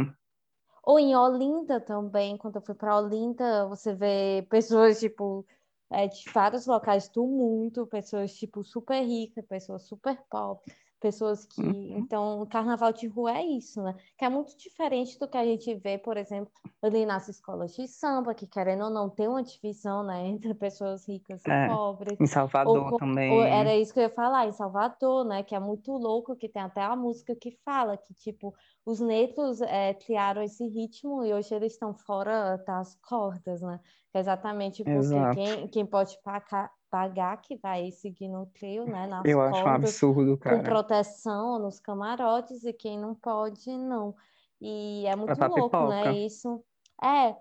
[0.84, 2.38] ou em Olinda também.
[2.38, 5.46] Quando eu fui para Olinda, você vê pessoas tipo
[5.92, 10.89] é, de vários locais do mundo, pessoas tipo super ricas, pessoas super pobres.
[11.00, 11.62] Pessoas que.
[11.62, 11.98] Uhum.
[11.98, 13.96] Então, o carnaval de rua é isso, né?
[14.18, 17.88] Que é muito diferente do que a gente vê, por exemplo, ali nas escolas de
[17.88, 22.20] samba, que querendo ou não tem uma divisão, né, entre pessoas ricas e É, pobres.
[22.20, 23.32] Em Salvador Ou, também.
[23.32, 25.44] ou era isso que eu ia falar, em Salvador, né?
[25.44, 28.54] Que é muito louco, que tem até a música que fala que, tipo,
[28.86, 33.80] os negros é, criaram esse ritmo e hoje eles estão fora das cordas, né?
[34.12, 35.36] Que é exatamente porque Exato.
[35.36, 39.08] quem, quem pode pagar, pagar que vai seguir no trio, né?
[39.08, 40.64] Nas Eu acho um cordas, absurdo, com cara.
[40.64, 44.16] proteção nos camarotes e quem não pode, não.
[44.62, 46.02] E é muito Pra louco, né?
[46.04, 46.12] pipoca.
[46.18, 46.64] Isso
[47.02, 47.36] é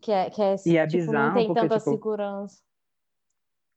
[0.00, 2.62] que é, que é E é tipo, não bizarro tem porque, tanta tipo, segurança.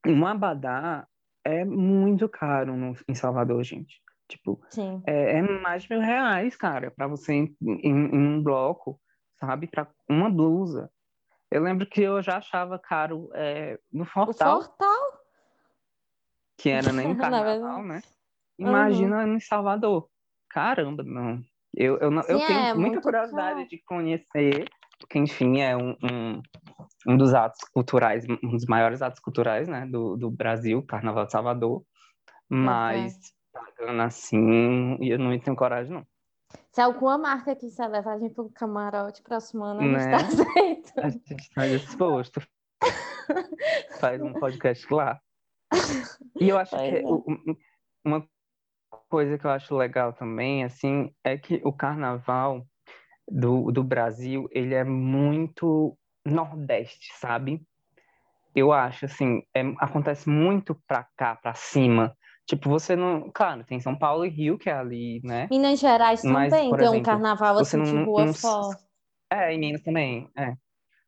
[0.05, 1.07] um abadá
[1.43, 4.01] é muito caro no- em Salvador, gente.
[4.27, 4.59] Tipo,
[5.05, 8.99] é, é mais de mil reais, cara, pra você em, em- em um bloco,
[9.39, 9.67] sabe?
[9.67, 10.91] Pra uma blusa.
[11.49, 14.96] Eu lembro que eu já achava caro é, no O Fortal, Fortal,
[16.57, 18.01] que era nem na carnaval, né?
[18.59, 18.67] Uhum.
[18.67, 20.09] Imagina em Salvador.
[20.49, 21.43] Caramba, não.
[21.75, 24.67] Eu, eu, não, eu Sim, tenho é muita curiosidade de conhecer,
[24.99, 26.41] porque, enfim, é um, um,
[27.07, 31.31] um dos atos culturais, um dos maiores atos culturais, né, do, do Brasil, Carnaval de
[31.33, 31.83] Salvador.
[32.49, 33.13] Mas
[33.51, 36.07] pagando assim, eu não tenho coragem, não.
[36.71, 40.11] Se alguma marca quiser levar a gente para o camarote próximo ano, a gente Né?
[40.11, 40.93] tá aceito.
[40.97, 42.41] A gente está disposto.
[43.99, 45.19] Faz um podcast lá.
[46.39, 47.55] E eu acho que o- um-
[48.05, 48.27] uma
[49.09, 52.65] coisa que eu acho legal também, assim, é que o carnaval
[53.29, 57.65] do, do Brasil, ele é muito nordeste, sabe?
[58.55, 62.15] Eu acho, assim, é- acontece muito pra cá, pra cima.
[62.45, 63.29] Tipo, você não...
[63.31, 65.47] Claro, tem São Paulo e Rio, que é ali, né?
[65.51, 68.33] Minas Gerais Mas, também por tem um exemplo, carnaval você assim de não- rua não-
[68.33, 68.81] forte.
[69.29, 70.55] É, em Minas também, é.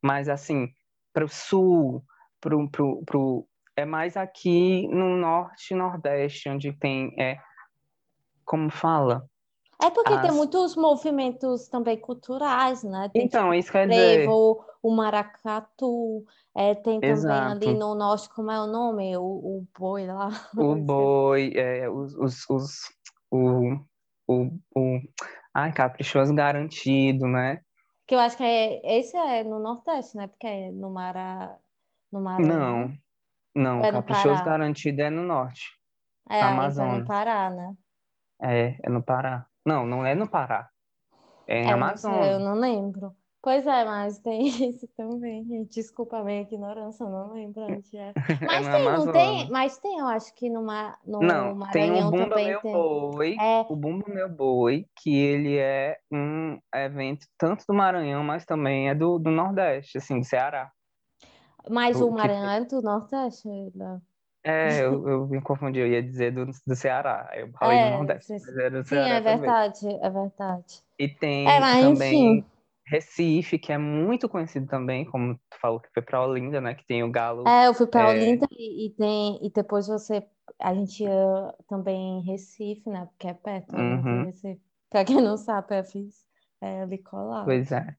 [0.01, 0.67] Mas assim,
[1.13, 2.03] pro sul,
[2.41, 3.47] pro, pro, pro...
[3.79, 7.37] É mais aqui no norte e nordeste, onde tem, é,
[8.43, 9.25] como fala?
[9.81, 13.09] É porque tem As- muitos movimentos também culturais, né?
[13.13, 17.69] Tem Então, isso quer dizer, frevo, o maracatu, é, tem também Exato.
[17.69, 19.15] ali no norte, como é o nome?
[19.15, 20.27] O, o boi lá.
[20.57, 22.79] o boi, é, os, os, os,
[23.31, 23.75] o,
[24.27, 24.99] o, o,
[25.53, 27.61] ai, caprichoso garantido, né?
[28.05, 30.27] Que eu acho que é, esse é no Nordeste, né?
[30.27, 31.57] Porque é no Mara,
[32.11, 32.89] no Maranhão.
[32.89, 32.93] Não,
[33.59, 35.61] não, é caprichoso garantido é no norte,
[36.29, 36.99] É, aí vai Amazonas.
[37.01, 37.73] no Pará, né?
[38.41, 39.45] é, é no Pará.
[39.65, 40.69] Não, não é no Pará,
[41.47, 42.41] é É, não sei, eu Amazonas.
[42.43, 43.15] não lembro.
[43.41, 45.63] Pois é, mas tem isso também.
[45.65, 48.13] Desculpa a minha ignorância, eu não lembro onde é.
[48.45, 49.13] Mas no tem, não Amazonas.
[49.13, 49.49] tem?
[49.51, 52.73] Mas tem, eu acho que no, Ma- no Não, tem o Maranhão Bumba Meu tem.
[52.73, 58.45] Boi, É, o Bumba Meu Boi, que ele é um evento tanto do Maranhão, mas
[58.45, 60.69] também é do, do Nordeste, assim, do Ceará.
[61.69, 64.01] Mas O o Maranhão é do Nordeste, Léo?
[64.43, 67.89] É, eu, eu me confundi, eu ia dizer do, do Ceará, eu falei do É,
[67.89, 69.53] Nordeste, mas era do sim, Ceará é também.
[69.61, 70.83] verdade, é verdade.
[70.97, 72.49] E tem É, mas também enfim.
[72.85, 76.85] Recife, que é muito conhecido também, como tu falou que foi pra Olinda, né, que
[76.85, 80.27] tem o Galo, É, eu fui para é, Olinda e, e tem e depois você
[80.59, 83.05] a gente ia também em Recife, né?
[83.07, 84.61] Porque é perto, e uhum, Recife.
[84.89, 86.25] Pra quem não sabe, é, fiz,
[86.61, 87.55] é ali colado.
[87.59, 87.97] pois é,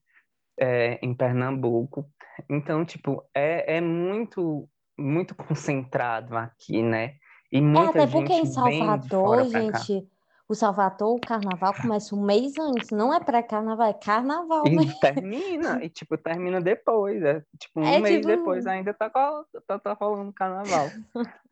[0.59, 2.05] é, em Pernambuco.
[2.49, 7.15] Então, tipo, é, é muito, muito concentrado aqui, né?
[7.51, 10.07] E É, muita até porque em Salvador, gente,
[10.47, 12.89] o Salvador, o carnaval começa um mês antes.
[12.91, 14.93] Não é pré-carnaval, é carnaval E mesmo.
[14.99, 18.27] termina, e tipo, termina depois, é tipo um É mês tipo.
[18.27, 20.89] depois ainda tá, tá, tá rolando carnaval.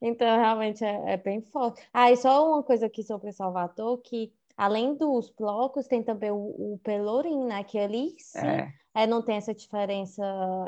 [0.00, 1.80] Então, realmente é, é bem forte.
[1.92, 6.36] Ah, e só uma coisa aqui sobre Salvador, que além dos blocos, tem também o,
[6.74, 7.64] o Pelourinho, né?
[7.64, 10.22] Que ali sim É, é, não tem essa diferença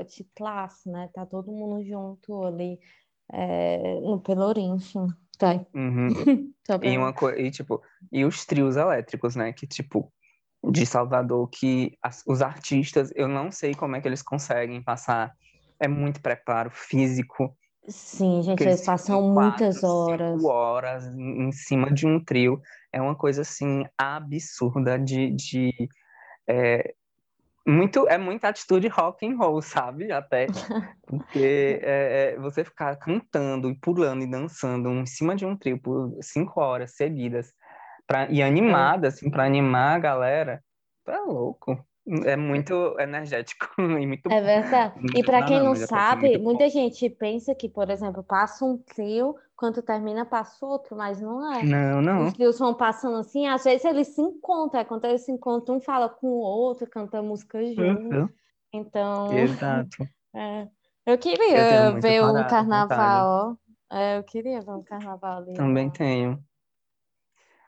[0.08, 1.08] de classe, né?
[1.14, 2.78] Tá todo mundo junto ali
[3.32, 5.06] é, no Pelourinho, enfim.
[5.40, 5.66] Vai.
[5.74, 6.08] uhum.
[6.82, 9.52] E uma coisa, e tipo, e os trios elétricos, né?
[9.52, 10.10] Que tipo,
[10.70, 15.32] de Salvador, que as- os artistas, eu não sei como é que eles conseguem passar.
[15.78, 17.54] É muito preparo físico,
[17.86, 20.32] Sim, gente, eles passam muitas horas.
[20.32, 22.60] cinco horas em cima de um trio.
[22.92, 25.72] É uma coisa assim absurda de, de
[26.48, 26.94] é,
[27.66, 30.10] muito é muita atitude rock and roll, sabe?
[30.12, 30.46] Até
[31.06, 35.78] porque é, é, você ficar cantando e pulando e dançando em cima de um trio
[35.78, 37.52] por cinco horas seguidas
[38.06, 38.46] pra, e É.
[38.46, 40.64] animada assim para animar a galera,
[41.06, 41.84] é louco.
[42.06, 44.94] É muito energético e muito É verdade.
[45.14, 46.44] E para quem não, não é sabe, muito bom.
[46.44, 51.54] muita gente pensa que, por exemplo, passa um trio, quando termina, passa outro, mas não
[51.54, 51.62] é.
[51.62, 52.26] Não, não.
[52.26, 55.76] Os trios vão passando assim, às vezes eles se encontram, aí quando eles se encontram,
[55.76, 58.14] um fala com o outro, canta música junto.
[58.14, 58.28] Uhum.
[58.72, 59.96] Então, Exato.
[60.34, 60.68] é.
[61.06, 63.56] eu Eu queria muita ver um carnaval,
[63.90, 63.96] ó.
[63.96, 66.42] É, eu queria ver um carnaval ali Também tenho.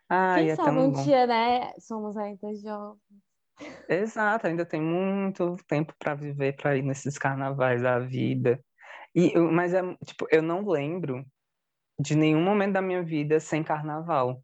[0.09, 1.03] Ai, Quem é sabe tão um bom.
[1.03, 1.72] dia, né?
[1.79, 3.26] Somos ainda jovens.
[3.88, 8.62] Exato, ainda tem muito tempo para viver para ir nesses carnavais da vida.
[9.14, 11.25] E, eu- mas é, tipo, eu não lembro
[12.01, 14.42] de nenhum momento da minha vida sem carnaval,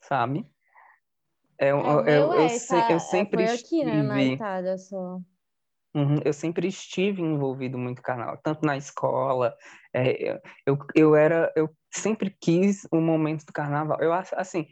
[0.00, 0.50] sabe?
[1.58, 4.24] Eu, É, o eu, eu, eu, é, se- eu é, sempre foi aqui, né, na
[4.24, 5.20] estive, Itália só.
[5.94, 9.54] uhum, eu sempre estive envolvido muito com carnaval, tanto na escola,
[9.94, 13.98] é, eu, eu era, eu sempre quis o momento do carnaval.
[14.00, 14.66] Eu acho, assim,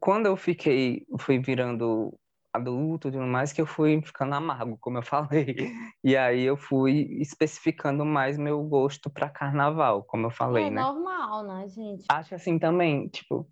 [0.00, 2.18] quando eu fiquei, fui virando
[2.52, 5.54] adulto e tudo mais, que eu fui ficando amargo, como eu falei.
[6.02, 10.82] E aí eu fui especificando mais meu gosto para carnaval, como eu falei, É né?
[10.82, 12.04] normal, né, gente?
[12.10, 13.48] Acho assim também, tipo,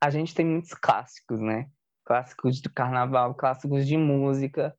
[0.00, 1.68] a gente tem muitos clássicos, né?
[2.04, 4.74] Clássicos de carnaval, clássicos de música.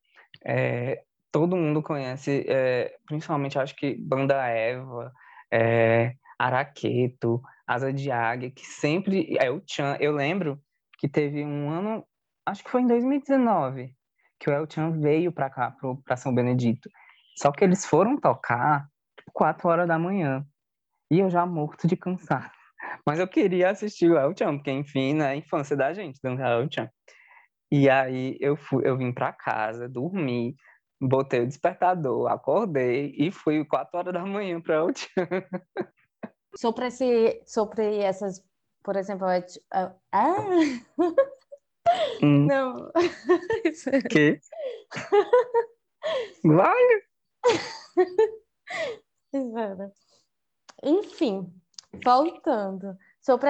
[0.46, 5.12] É, todo mundo conhece, é, principalmente acho que Banda Eva,
[5.52, 9.38] é, Araqueto, Asa de Águia, que sempre.
[9.40, 9.98] É o Tchan.
[10.00, 10.60] Eu lembro
[10.98, 12.06] que teve um ano,
[12.46, 13.96] acho que foi em 2019,
[14.40, 16.90] que o El Chan veio para cá, para São Benedito.
[17.38, 18.88] Só que eles foram tocar
[19.34, 20.46] 4 horas da manhã.
[21.12, 22.52] E eu já morto de cansado.
[23.06, 26.68] Mas eu queria assistir o El Chan, porque, enfim, na infância da gente, dançar El
[26.72, 26.90] Chan.
[27.72, 30.56] E aí eu fui, eu vim para casa, dormi,
[31.00, 35.28] botei o despertador, acordei e fui 4 horas da manhã para El Chan.
[36.56, 38.44] Sobre, esse, sobre essas,
[38.88, 40.34] por exemplo, a- a- ah,
[42.24, 42.90] Hum, não,
[43.92, 44.40] é- que?
[46.46, 46.86] Vai!
[50.84, 51.52] Enfim,
[52.02, 52.98] voltando.
[53.22, 53.50] Sobre,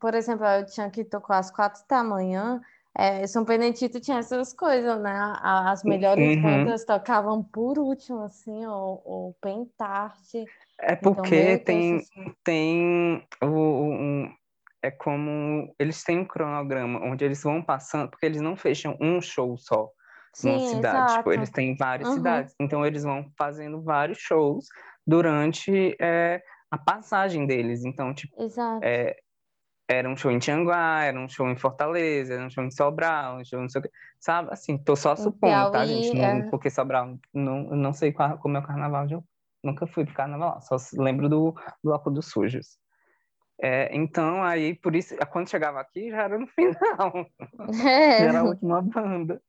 [0.00, 2.58] por exemplo, eu tinha que tocou às quatro da manhã.
[2.96, 5.12] é, São Benedito tinha essas coisas, né?
[5.42, 6.42] As melhores Uhum.
[6.42, 10.46] bandas tocavam por último, assim, ou, ou bem tarde.
[10.80, 12.34] É Então, porque Deus tem, céu.
[12.42, 14.34] tem o, o- um,
[14.82, 19.20] é como eles têm um cronograma onde eles vão passando, porque eles não fecham um
[19.20, 19.90] show só
[20.42, 22.14] numa Sim, cidade, tipo, eles têm várias Uhum.
[22.14, 24.66] cidades, então eles vão fazendo vários shows
[25.06, 26.40] durante é,
[26.70, 27.84] a passagem deles.
[27.84, 28.34] Então, tipo,
[28.82, 29.16] é,
[29.88, 33.38] era um show em Tianguá, era um show em Fortaleza, era um show em Sobral,
[33.38, 33.90] um show não sei o quê,
[34.20, 34.50] sabe?
[34.52, 36.16] Assim, tô só supondo, tá, Piauí, gente?
[36.16, 36.50] Não, é.
[36.50, 39.18] porque Sobral, não, eu não sei qual, como é o carnaval de
[39.62, 42.78] Nunca fui pro carnaval, só lembro do Bloco dos Sujos.
[43.62, 47.26] É, então, aí, por isso, quando chegava aqui, já era no final,
[47.58, 48.48] já era a É.
[48.48, 49.42] última banda.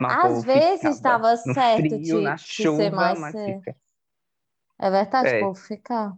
[0.00, 3.76] Mas Às povo vezes estava certo frio, de, na de ser chuva, mais mas fica.
[4.78, 6.12] É verdade, É, povo ficar.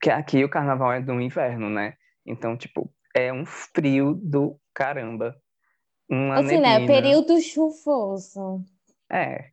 [0.00, 1.94] que aqui o carnaval é do inverno, né?
[2.24, 5.36] Então, tipo, é um frio do caramba.
[6.08, 6.78] Uma Assim, né?
[6.78, 6.86] neblina.
[7.02, 8.64] Período chuvoso.
[9.10, 9.50] É,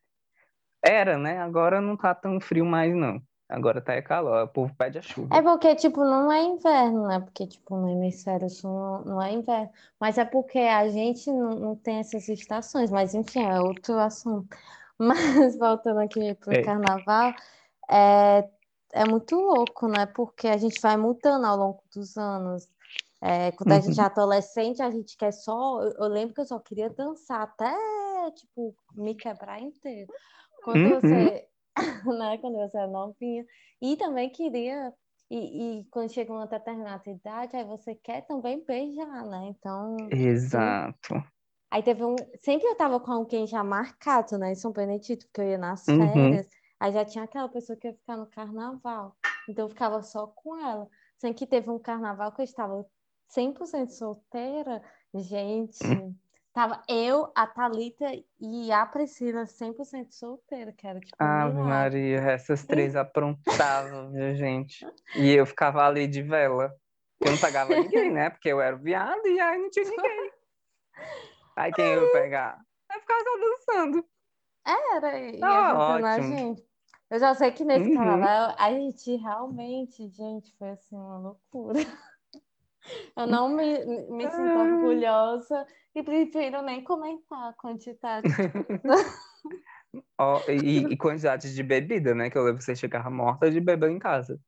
[0.83, 1.39] era, né?
[1.39, 3.21] Agora não tá tão frio mais, não.
[3.49, 5.41] Agora tá é calor, o povo pede a É chuva.
[5.41, 7.19] porque, tipo, não é inverno, né?
[7.19, 9.69] Porque, tipo, no hemisfério sul não, não é inverno.
[9.99, 12.89] Mas é porque a gente não, não tem essas estações.
[12.91, 14.55] Mas, enfim, é outro assunto.
[14.97, 16.62] Mas, voltando aqui pro É.
[16.63, 17.33] carnaval,
[17.89, 18.49] é,
[18.93, 20.05] é muito louco, né?
[20.07, 22.67] Porque a gente vai mudando ao longo dos anos.
[23.21, 24.07] É, quando a gente é Uhum.
[24.07, 25.83] adolescente, a gente quer só.
[25.83, 27.71] Eu, eu lembro que eu só queria dançar até,
[28.31, 30.12] tipo, me quebrar inteiro.
[30.63, 30.89] Quando Uhum.
[30.89, 31.47] você,
[32.19, 32.38] né?
[32.38, 33.45] Quando você é novinha.
[33.82, 34.93] E também queria.
[35.32, 39.47] E, e quando chega uma determinada idade, aí você quer também beijar, né?
[39.49, 40.15] Então, sim.
[40.27, 41.23] Exato.
[41.71, 42.15] Aí teve um.
[42.41, 44.51] Sempre eu tava com alguém já marcado, né?
[44.51, 45.97] Em São Benedito, porque eu ia nas Uhum.
[45.97, 46.47] férias.
[46.79, 49.15] Aí já tinha aquela pessoa que ia ficar no carnaval.
[49.47, 50.88] Então eu ficava só com ela.
[51.17, 52.84] Sendo que teve um carnaval que eu estava
[53.27, 54.82] 100% solteira.
[55.13, 55.77] Gente,
[56.53, 58.05] tava eu, a Thalita
[58.39, 61.63] e a Priscila 100% solteira, que era tipo Ave milagre.
[61.63, 64.85] Maria, essas três aprontavam, viu, gente?
[65.15, 66.73] E eu ficava ali de vela.
[67.21, 68.29] Eu não pegava ninguém, né?
[68.29, 70.31] Porque eu era viado e aí não tinha ninguém.
[71.55, 72.57] Aí quem eu ia pegar?
[72.93, 74.05] Eu ficava só dançando.
[74.65, 76.35] Era, e Tá abraçando a ótimo.
[76.38, 76.69] gente.
[77.09, 77.95] Eu já sei que nesse Uhum.
[77.95, 81.79] carnaval a gente realmente, gente, foi assim uma loucura.
[83.15, 84.63] Eu não me, me sinto Ah.
[84.63, 88.33] orgulhosa e prefiro nem comentar a quantidade de
[90.17, 92.29] Ó, e, e quantidade de bebida, né?
[92.29, 94.40] Que eu lembro que você chegava morta de beber em casa.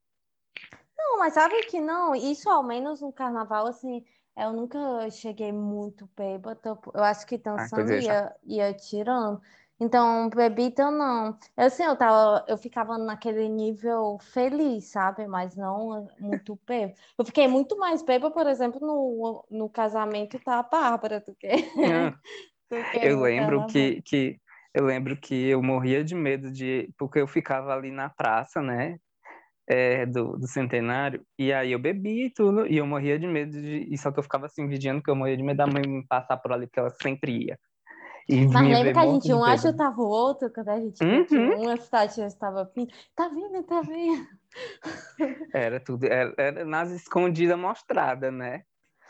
[0.97, 2.13] Não, mas sabe que não?
[2.13, 4.05] Isso ao menos no carnaval, assim,
[4.37, 6.77] eu nunca cheguei muito bêbada.
[6.93, 7.95] Eu acho que Ah, dançando já.
[7.97, 9.41] ia, ia tirando.
[9.81, 11.35] Então, bebida não.
[11.57, 15.25] Eu, assim, eu tava, eu ficava naquele nível feliz, sabe?
[15.25, 16.93] Mas não muito bêbada.
[17.17, 22.13] Eu fiquei muito mais bêbada, por exemplo, no, no casamento da Bárbara do que, Ah,
[22.69, 24.39] do que Eu lembro que, que
[24.75, 28.99] eu lembro que eu morria de medo de porque eu ficava ali na praça, né?
[29.67, 33.51] é, do, do centenário, e aí eu bebi e tudo, e eu morria de medo
[33.53, 33.87] de.
[33.89, 36.05] E só que eu ficava assim, vigiando que eu morria de medo da mãe me
[36.07, 37.59] passar por ali, porque ela sempre ia.
[38.27, 41.77] E Mas lembra que a gente um ajudava o outro, quando a gente uhum.
[41.77, 44.27] cidade estava vindo, tá vindo, tá vindo.
[45.53, 48.63] Era tudo, era, era nas escondidas mostrada, né?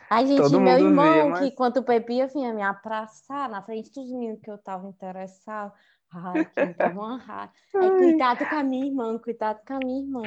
[0.10, 1.40] A gente, Todo meu irmão, via, mas...
[1.40, 5.72] que quando bebia, vinha me abraçar na frente dos meninos que eu tava interessado.
[6.14, 7.54] Ai, que me dava uma raiva.
[7.76, 10.22] Aí, cuidado com a minha irmã, cuidado com a minha irmã.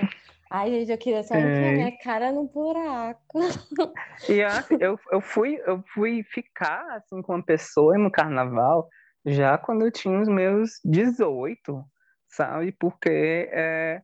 [0.51, 1.69] Ai, gente, eu queria saber é.
[1.69, 3.41] a minha cara no buraco.
[4.29, 8.89] E assim, eu, eu, fui, eu fui ficar assim com uma pessoa no carnaval
[9.27, 11.85] já quando eu tinha os meus 18,
[12.29, 12.73] sabe?
[12.73, 14.03] Porque, é,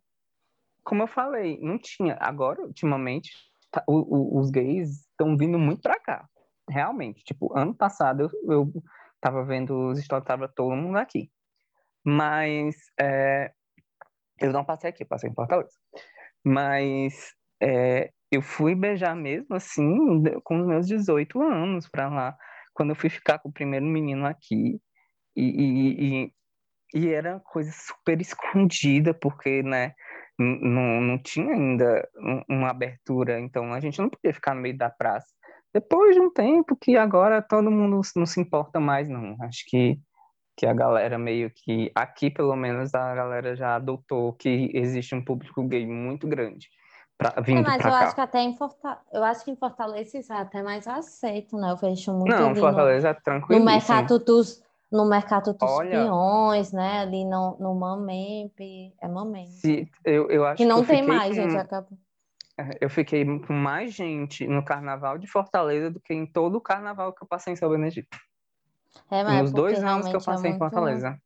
[0.83, 2.17] como eu falei, não tinha.
[2.21, 3.31] Agora, ultimamente,
[3.71, 6.29] tá, o, o, os gays estão vindo muito pra cá.
[6.69, 7.23] Realmente.
[7.25, 8.73] Tipo, ano passado eu, eu
[9.21, 11.31] tava vendo os stories, tava todo mundo aqui.
[12.05, 13.53] Mas é,
[14.41, 15.71] eu não passei aqui, passei em Fortaleza.
[16.45, 22.37] Mas é, eu fui beijar mesmo assim com os meus 18 anos para lá,
[22.73, 24.81] quando eu fui ficar com o primeiro menino aqui.
[25.37, 26.33] E, e, e,
[26.95, 29.95] e era coisa super escondida, porque, né,
[30.39, 32.09] não, não tinha ainda
[32.49, 35.29] uma abertura, então a gente não podia ficar no meio da praça.
[35.73, 39.37] Depois de um tempo que agora todo mundo não se importa mais, não.
[39.43, 40.01] Acho que
[40.61, 45.25] que a galera meio que aqui pelo menos a galera já adotou que existe um
[45.25, 46.69] público gay muito grande
[47.17, 48.01] pra, é, vindo é, mas eu cá.
[48.01, 51.57] acho que até em Fortaleza, eu acho que em Fortaleza isso é até mais aceito,
[51.57, 51.71] né?
[51.71, 53.59] Eu vejo muito Não, Fortaleza no, é tranquilo.
[53.59, 57.01] No mercado dos no mercado dos Olha, peões, né?
[57.01, 59.53] Ali no, no Mamempe, é Mamempe.
[59.53, 61.43] Se, eu, eu acho que não que tem mais, com...
[61.43, 61.99] gente, acabou.
[62.59, 66.61] É, eu fiquei com mais gente no carnaval de Fortaleza do que em todo o
[66.61, 68.19] carnaval que eu passei em São Benedito.
[69.11, 70.57] É, mas Nos dois anos que eu é passei é muito...
[70.57, 71.19] em Fortaleza.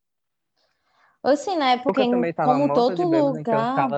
[1.23, 1.79] Assim, né?
[1.79, 3.89] Porque, porque como todo lugar.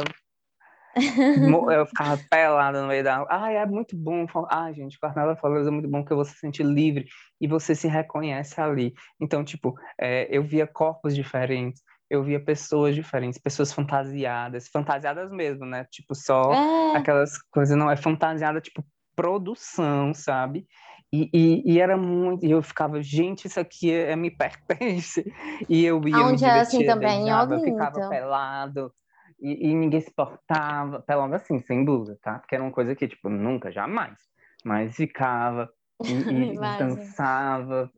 [0.99, 3.27] Então eu ficava, eu pelada no meio da.
[3.29, 4.27] Ai, é muito bom.
[4.49, 7.07] Ai, gente, Carnaval de Fortaleza é muito bom porque você se sente livre
[7.41, 8.95] e você se reconhece ali.
[9.21, 15.67] Então, tipo, é, eu via corpos diferentes, eu via pessoas diferentes, pessoas fantasiadas, fantasiadas mesmo,
[15.67, 15.85] né?
[15.91, 16.97] Tipo, só é.
[16.97, 18.83] aquelas coisas, não, é fantasiada, tipo,
[19.15, 20.67] produção, sabe?
[21.13, 25.25] E, e, e, era muito, e eu ficava, gente, isso aqui é, é me pertence.
[25.69, 28.93] E eu ia Onde me é assim também, beijava, eu ficava pelado.
[29.41, 32.39] E, e, ninguém se portava, pelado assim, sem blusa, tá?
[32.39, 34.19] Porque era uma coisa que, tipo, nunca, jamais.
[34.65, 35.71] Mas ficava
[36.05, 36.13] e,
[36.55, 37.91] e dançava.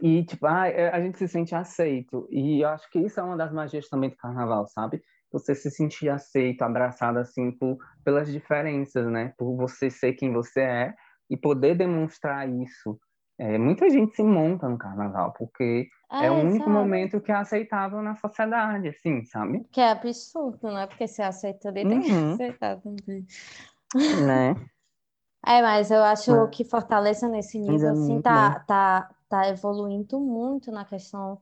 [0.00, 2.28] E, tipo, ah, a gente se sente aceito.
[2.30, 5.02] E eu acho que isso é uma das magias também do carnaval, sabe?
[5.32, 9.34] Você se sentir aceito, abraçado, assim, por, pelas diferenças, né?
[9.36, 10.94] Por você ser quem você é
[11.28, 12.98] e poder demonstrar isso.
[13.38, 16.70] É, muita gente se monta no carnaval, porque é, é o único sabe?
[16.70, 19.64] momento que é aceitável na sociedade, assim, sabe?
[19.70, 20.86] Que é absurdo, né?
[20.88, 22.34] Porque se aceita ali, tem que uhum.
[22.34, 23.26] aceitar também.
[24.26, 24.54] Né?
[25.46, 26.48] É, mas eu acho é.
[26.48, 31.40] que Fortaleza nesse nível, assim, tá, tá, tá evoluindo muito na questão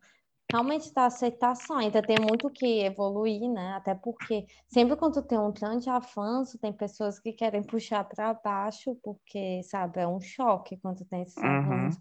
[0.51, 1.79] realmente da aceitação.
[1.79, 3.75] Ainda tem muito que evoluir, né?
[3.75, 8.95] Até porque sempre quando tem um grande avanço, tem pessoas que querem puxar para baixo,
[9.03, 11.47] porque, sabe, é um choque quando tem esse uhum.
[11.47, 12.01] avanço.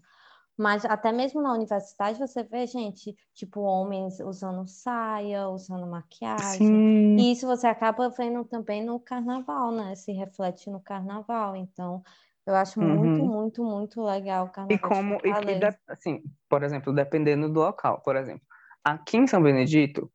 [0.58, 6.66] Mas até mesmo na universidade você vê gente, tipo, homens usando saia, usando maquiagem.
[6.66, 7.16] Sim.
[7.16, 9.94] E isso você acaba vendo também no carnaval, né?
[9.94, 11.54] Se reflete no carnaval.
[11.56, 12.02] Então,
[12.46, 12.94] eu acho uhum.
[12.94, 14.76] muito, muito, muito legal o carnaval.
[14.76, 18.46] E como, e, e assim, por exemplo, dependendo do local, por exemplo,
[18.84, 20.10] aqui em São Benedito,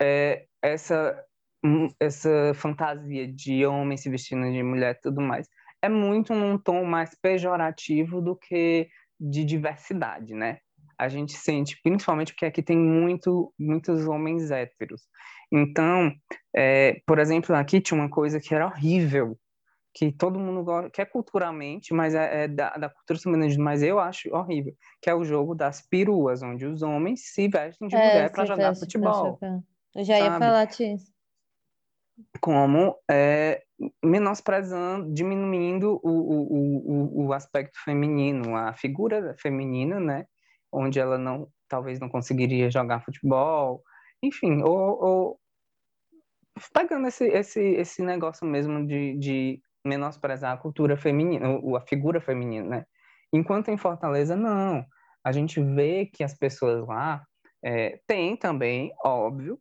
[0.00, 1.22] é, essa,
[1.64, 5.46] hum, essa fantasia de homem se vestindo de mulher e tudo mais
[5.82, 8.88] é muito num tom mais pejorativo do que
[9.18, 10.58] de diversidade, né?
[10.98, 15.02] A gente sente, principalmente porque aqui tem muito, muitos homens héteros.
[15.50, 16.12] Então,
[16.54, 19.36] é, por exemplo, aqui tinha uma coisa que era horrível,
[19.92, 23.82] que todo mundo gosta, que é culturalmente, mas é, é da, da, cultura feminina, mas
[23.82, 27.96] eu acho horrível, que é o jogo das peruas, onde os homens se vestem de
[27.96, 29.38] é, mulher para jogar futebol.
[29.94, 31.12] Eu já ia falar disso.
[32.40, 33.62] Como é,
[34.04, 40.26] menosprezando, diminuindo o, o, o, o aspecto feminino, a figura feminina, né?
[40.70, 43.82] Onde ela não, talvez não conseguiria jogar futebol,
[44.22, 45.40] enfim, ou, ou
[46.72, 52.68] pegando esse, esse, esse negócio mesmo de, de menosprezar a cultura feminina, a figura feminina,
[52.68, 52.84] né?
[53.32, 54.84] Enquanto em Fortaleza, não.
[55.24, 57.24] A gente vê que as pessoas lá
[57.62, 59.58] é, têm também, óbvio,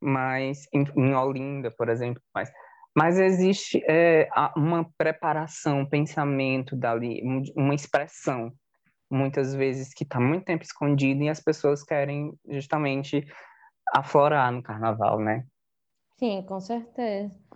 [0.00, 2.50] mas em, em Olinda, por exemplo, mas,
[2.96, 7.22] mas existe é, uma preparação, um pensamento dali,
[7.56, 8.52] uma expressão,
[9.10, 13.26] muitas vezes que está muito tempo escondida e as pessoas querem justamente
[13.94, 15.44] aflorar no carnaval, né?
[16.18, 17.47] Sim, com certeza.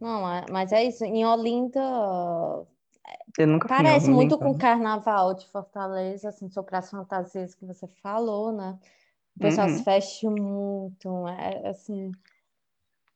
[0.00, 1.04] Não, mas é isso.
[1.04, 1.80] Em Olinda.
[3.38, 7.86] Eu nunca Parece muito com o carnaval de Fortaleza, assim, sobre as fantasias que você
[8.02, 8.78] falou, né?
[9.36, 9.76] O pessoal uhum.
[9.76, 12.10] se veste muito, é assim.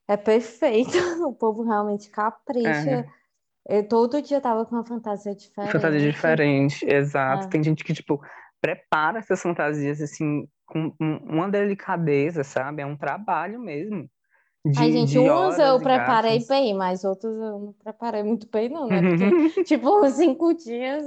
[0.06, 0.92] É perfeito.
[1.26, 3.06] O povo realmente capricha.
[3.68, 3.78] É.
[3.78, 5.72] Eu todo dia tava com uma fantasia diferente.
[5.72, 7.46] Fantasia diferente, exato.
[7.46, 7.48] É.
[7.48, 8.20] Tem gente que, tipo,
[8.60, 12.82] prepara essas fantasias, assim, com uma delicadeza, sabe?
[12.82, 14.08] É um trabalho mesmo.
[14.64, 16.48] De, Ai, gente, uns eu preparei gastos.
[16.48, 19.00] bem, mas outros eu não preparei muito bem, não, né?
[19.02, 21.04] Porque, tipo, cinco dias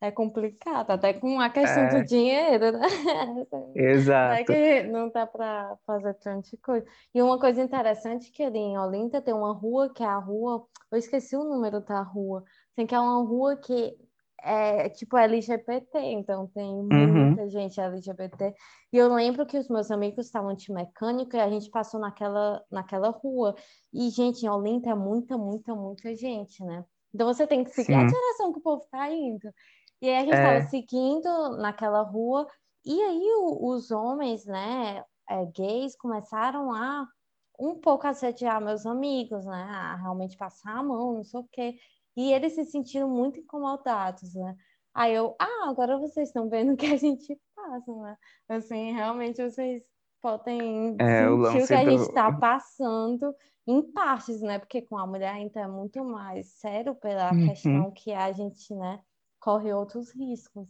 [0.00, 2.00] é complicado, até com a questão é.
[2.00, 2.88] do dinheiro, né?
[3.76, 4.50] Exato.
[4.50, 6.84] É não dá para fazer tanta coisa.
[7.14, 10.18] E uma coisa interessante é que ali em Olinda tem uma rua que é a
[10.18, 12.42] rua, eu esqueci o número da rua,
[12.74, 13.96] tem que é uma rua que
[14.42, 17.26] é tipo LGBT, então tem uhum.
[17.26, 17.48] muita uhum.
[17.48, 18.54] gente LGBT.
[18.92, 22.62] E eu lembro que os meus amigos estavam de mecânico e a gente passou naquela,
[22.70, 23.54] naquela rua.
[23.92, 26.84] E, gente, em Olinda é muita, muita, muita gente, né?
[27.14, 27.94] Então você tem que seguir Sim.
[27.94, 29.52] a direção que o povo tá indo.
[30.00, 30.66] E aí a gente estava é...
[30.66, 32.46] seguindo naquela rua,
[32.84, 37.06] e aí o, os homens, né, é, gays, começaram a
[37.58, 39.62] um pouco assediar meus amigos, né?
[39.62, 41.74] A realmente passar a mão, não sei o quê.
[42.20, 44.54] E eles se sentiram muito incomodados, né?
[44.92, 48.16] Aí eu, ah, agora vocês estão vendo o que a gente passa, né?
[48.46, 49.82] Assim, realmente vocês
[50.20, 53.34] podem é, sentir o que a gente está passando
[53.66, 54.58] em partes, né?
[54.58, 57.48] Porque com a mulher ainda é muito mais sério pela uhum.
[57.48, 59.00] questão que a gente, né,
[59.38, 60.68] corre outros riscos.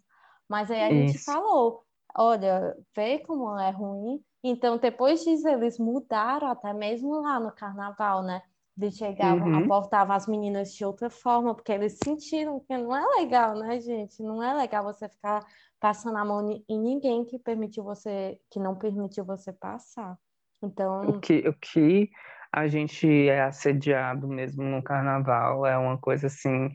[0.49, 1.15] Mas aí a Isso.
[1.15, 1.83] gente falou,
[2.17, 4.23] olha, vê como é ruim.
[4.45, 8.41] Então, depois disso, eles mudaram até mesmo lá no carnaval, né?
[8.79, 9.69] Eles chegavam, uhum.
[10.11, 14.23] as meninas de outra forma, porque eles sentiram que não é legal, né, gente?
[14.23, 15.45] Não é legal você ficar
[15.79, 20.17] passando a mão em ninguém que permitiu você, que não permitiu você passar.
[20.63, 21.03] Então.
[21.03, 22.11] O que, o que
[22.53, 26.71] a gente é assediado mesmo no carnaval é uma coisa assim.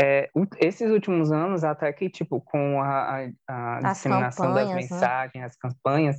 [0.00, 4.74] É, esses últimos anos, até que, tipo, com a, a, a disseminação das né?
[4.76, 5.44] mensagens, né?
[5.44, 6.16] as campanhas,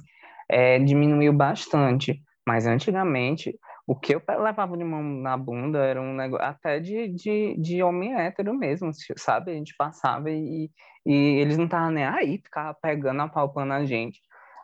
[0.49, 2.21] é, diminuiu bastante.
[2.47, 3.57] Mas antigamente,
[3.89, 7.81] o que eu levava de mão na bunda era um negócio até de, de, de
[7.81, 9.49] homem hétero mesmo, sabe?
[9.49, 10.69] A gente passava e,
[11.03, 14.21] e eles não estavam nem aí, ficava pegando, apalpando a gente.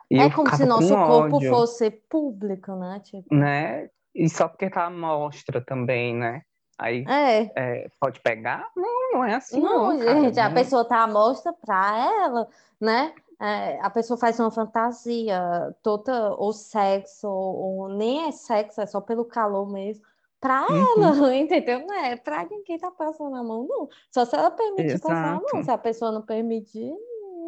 [0.08, 3.00] E é como se nosso corpo ódio, fosse público, né?
[3.02, 3.34] Tipo...
[3.34, 3.88] né?
[4.14, 6.42] E só porque tá à mostra também, né?
[6.78, 7.50] Aí é.
[7.56, 8.68] É, pode pegar?
[8.76, 9.60] Não, não é assim.
[9.60, 12.46] Não, não gente, a pessoa tá à mostra pra ela,
[12.80, 13.12] né?
[13.40, 15.40] É, a pessoa faz uma fantasia
[15.82, 20.02] toda, ou sexo, ou, nem é sexo, é só pelo calor mesmo,
[20.40, 21.04] pra uhum.
[21.04, 21.86] ela, entendeu?
[21.86, 23.88] Não é pra ninguém tá passando a mão, não.
[24.10, 25.02] Só se ela permitir Exato.
[25.02, 25.64] passar a mão.
[25.64, 26.94] Se a pessoa não permitir,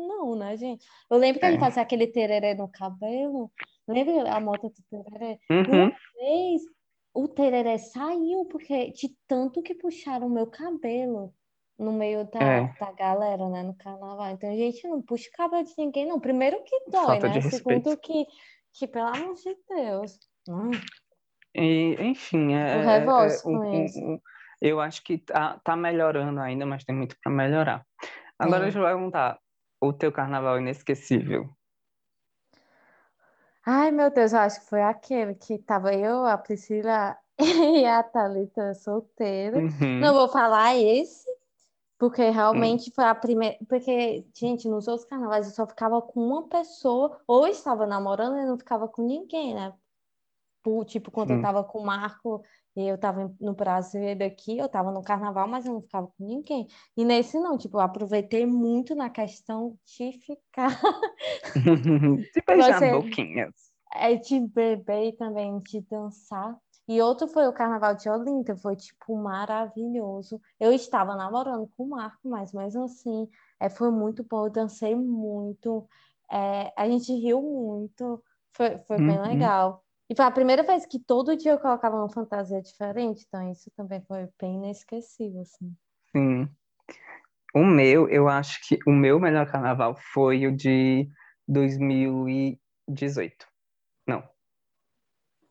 [0.07, 0.87] não, né, gente?
[1.11, 1.53] Eu lembro que é.
[1.53, 3.51] gente fazia aquele tereré no cabelo.
[3.87, 5.39] Lembra a moto do tereré?
[5.51, 5.85] Uhum.
[5.85, 6.63] Uma vez
[7.15, 11.33] o tereré saiu, porque de tanto que puxaram o meu cabelo
[11.79, 12.75] no meio da, é.
[12.79, 14.31] da galera, né, no carnaval.
[14.31, 16.19] Então a gente não puxa cabelo de ninguém, não.
[16.19, 17.41] Primeiro que dói, Falta né?
[17.43, 18.27] Segundo que,
[18.73, 20.19] que, pelo amor de Deus.
[20.49, 20.71] Hum.
[21.55, 24.21] E, enfim, é, o é, é com isso.
[24.61, 27.87] eu acho que tá, tá melhorando ainda, mas tem muito para melhorar.
[28.39, 29.39] Agora deixa eu perguntar,
[29.81, 31.49] o teu carnaval inesquecível?
[33.65, 38.03] Ai, meu Deus, eu acho que foi aquele que tava eu, a Priscila e a
[38.03, 39.59] Thalita solteira.
[39.59, 40.01] Uhum.
[40.01, 41.29] Não vou falar esse,
[41.99, 42.33] porque hum.
[42.33, 43.59] realmente foi a primeira.
[43.69, 48.47] Porque, gente, nos outros carnavais eu só ficava com uma pessoa, ou estava namorando e
[48.47, 49.75] não ficava com ninguém, né?
[50.63, 51.37] Por, tipo, quando Sim.
[51.37, 52.43] eu tava com o Marco
[52.77, 56.25] e eu tava no Brasil daqui, eu tava no carnaval, mas eu não ficava com
[56.25, 56.69] ninguém.
[56.97, 60.81] E nesse não, tipo, eu aproveitei muito na questão de ficar.
[62.33, 62.93] de beijar Você...
[62.93, 63.69] boquinhas.
[63.95, 66.57] É de beber também de dançar.
[66.89, 70.41] E outro foi o Carnaval de Olinda, foi, tipo, maravilhoso.
[70.59, 73.29] Eu estava namorando com o Marco, mas mesmo assim,
[73.61, 75.87] é, foi muito bom, eu dancei muito,
[76.33, 78.25] é, a gente riu muito,
[78.55, 79.23] foi, foi bem uhum.
[79.23, 79.85] legal.
[80.09, 83.71] E foi a primeira vez que todo dia eu colocava uma fantasia diferente, então isso
[83.77, 85.77] também foi bem inesquecível, assim.
[86.11, 86.49] Sim.
[87.55, 91.07] O meu, eu acho que o meu melhor carnaval foi o de
[91.47, 93.47] 2018.
[94.07, 94.27] Não.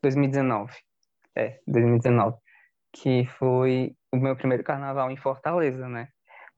[0.02, 0.87] 2019
[1.38, 2.36] é, 2019,
[2.92, 6.10] que foi o meu primeiro carnaval em Fortaleza, né?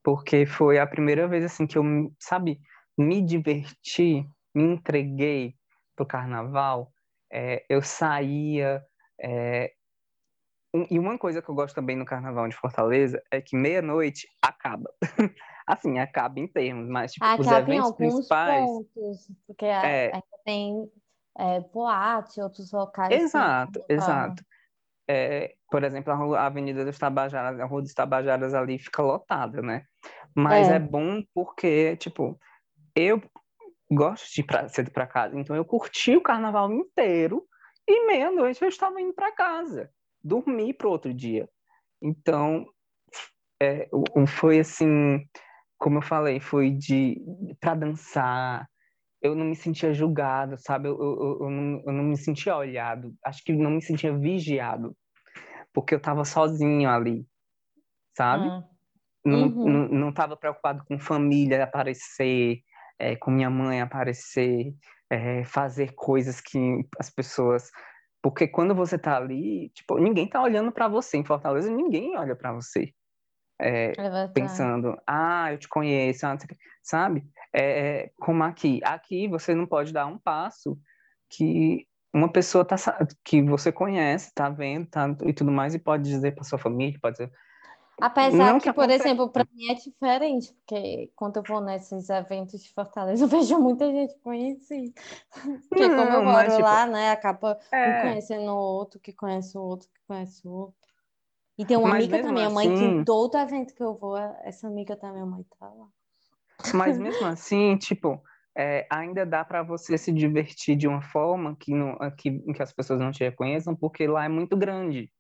[0.02, 1.84] Porque foi a primeira vez assim que eu,
[2.18, 2.60] sabe,
[2.98, 4.26] me diverti,
[4.56, 5.56] me entreguei
[5.96, 6.92] pro carnaval.
[7.32, 8.82] É, eu saía.
[9.22, 9.74] É,
[10.90, 14.90] e uma coisa que eu gosto também no carnaval de Fortaleza é que meia-noite acaba.
[15.68, 18.66] assim, acaba em termos, mas tipo, acaba os eventos principais.
[18.66, 20.12] Pontos, porque é...
[20.46, 20.90] tem
[21.38, 23.12] é, boate, outros locais.
[23.12, 24.44] Exato, exato.
[25.10, 29.84] É, por exemplo, a, Avenida dos Tabajaras, a Rua dos Tabajaras ali fica lotada, né?
[30.36, 30.80] Mas é, É.
[30.80, 32.40] bom porque, tipo,
[32.96, 33.20] eu
[33.92, 37.44] gosto de ir pra, cedo para casa, então eu curti o carnaval inteiro
[37.88, 39.90] e meia-noite eu estava indo para casa,
[40.24, 41.50] dormir para outro dia.
[42.00, 42.68] Então,
[43.60, 43.90] é,
[44.28, 45.26] foi assim,
[45.80, 47.20] como eu falei, foi de
[47.60, 48.70] para dançar.
[49.22, 50.88] Eu não me sentia julgado, sabe?
[50.88, 53.14] Eu, eu, eu, não, eu não me sentia olhado.
[53.26, 54.96] Acho que não me sentia vigiado,
[55.74, 57.26] porque eu estava sozinho ali,
[58.16, 58.48] sabe?
[58.48, 58.64] Ah,
[59.26, 59.70] não, Uhum.
[59.70, 62.60] não, não estava preocupado com família aparecer,
[62.98, 64.74] é, com minha mãe aparecer,
[65.10, 66.58] é, fazer coisas que
[67.00, 67.70] as pessoas.
[68.22, 71.18] Porque quando você tá ali, tipo, ninguém tá olhando para você.
[71.18, 72.94] Em Fortaleza, ninguém olha para você,
[73.62, 77.24] é, é pensando, ah, eu te conheço, ah, não sei o quê", sabe?
[77.54, 78.80] É, é, como aqui.
[78.84, 80.78] Aqui você não pode dar um passo
[81.30, 82.76] que uma pessoa tá,
[83.24, 87.00] que você conhece, tá vendo, tá, e tudo mais, e pode dizer para sua família,
[87.02, 87.32] pode dizer.
[88.02, 92.10] Apesar Não que, que por exemplo, para mim é diferente, porque quando eu vou nesses
[92.10, 94.94] eventos de Fortaleza, eu vejo muita gente conhecida.
[95.68, 99.00] Porque como eu Não, mas, moro tipo, lá, né, acaba um é, conhecendo o outro,
[99.00, 100.79] que conhece o outro, que conhece o outro.
[101.60, 103.00] E tem uma mas amiga da mesmo minha mãe que assim.
[103.02, 105.88] em todo evento que eu vou, essa amiga da minha mãe tá lá.
[106.74, 108.24] Mas mesmo assim, tipo,
[108.58, 112.72] é, ainda dá para você se divertir de uma forma que, não, que, que as
[112.72, 115.12] pessoas não te reconheçam, porque lá é muito grande.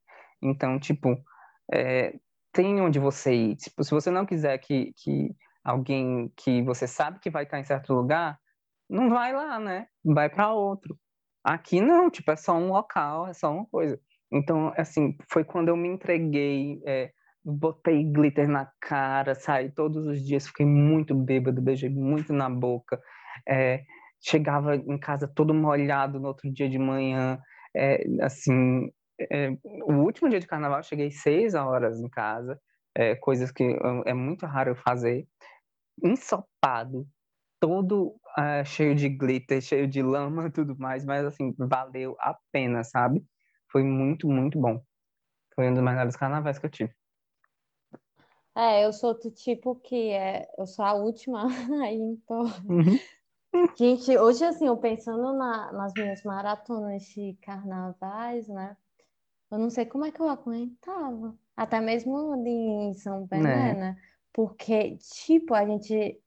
[0.41, 1.13] Então, tipo,
[1.73, 2.17] é,
[2.53, 3.55] tem onde você ir.
[3.57, 7.65] Tipo, se você não quiser que, que alguém que você sabe que vai estar em
[7.65, 8.39] certo lugar,
[8.89, 9.87] não vai lá, né?
[10.05, 10.97] Vai para outro.
[11.43, 13.99] Aqui não, tipo, é só um local, é só uma coisa.
[14.32, 17.11] Então, assim, foi quando eu me entreguei, é,
[17.43, 22.99] botei glitter na cara, saí todos os dias, fiquei muito bêbado, beijei muito na boca,
[23.47, 23.84] é,
[24.21, 27.39] chegava em casa todo molhado no outro dia de manhã,
[27.75, 28.91] é, assim,
[29.32, 29.49] é,
[29.86, 32.59] o último dia de carnaval eu cheguei seis horas em casa,
[32.95, 35.25] é, coisas que eu- é muito raro eu fazer,
[36.03, 37.07] ensopado,
[37.59, 42.84] todo ah, cheio de glitter, cheio de lama tudo mais, mas assim, valeu a pena,
[42.84, 43.23] sabe?
[43.72, 44.84] Foi muito, muito bom.
[45.55, 46.95] Foi um dos melhores carnavais que eu tive.
[48.55, 51.45] É, eu sou do tipo que é, eu sou a última,
[51.84, 52.43] aí então.
[52.67, 52.99] Uhum.
[53.78, 58.76] Gente, hoje assim, eu pensando na- nas minhas maratonas de carnavais, né?
[59.51, 61.38] Eu não sei como é que eu aguentava.
[61.55, 63.74] Até mesmo ali em São Pelé, Né?
[63.76, 64.01] né?
[64.34, 66.22] Porque, tipo, a gente,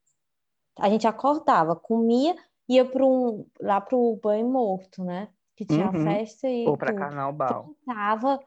[0.78, 2.34] a gente acordava, comia,
[2.68, 5.28] ia pro, lá pro banho morto, né?
[5.56, 6.04] Que tinha Uhum.
[6.04, 7.74] festa e Ou para carnaval.
[7.84, 8.40] Descansava,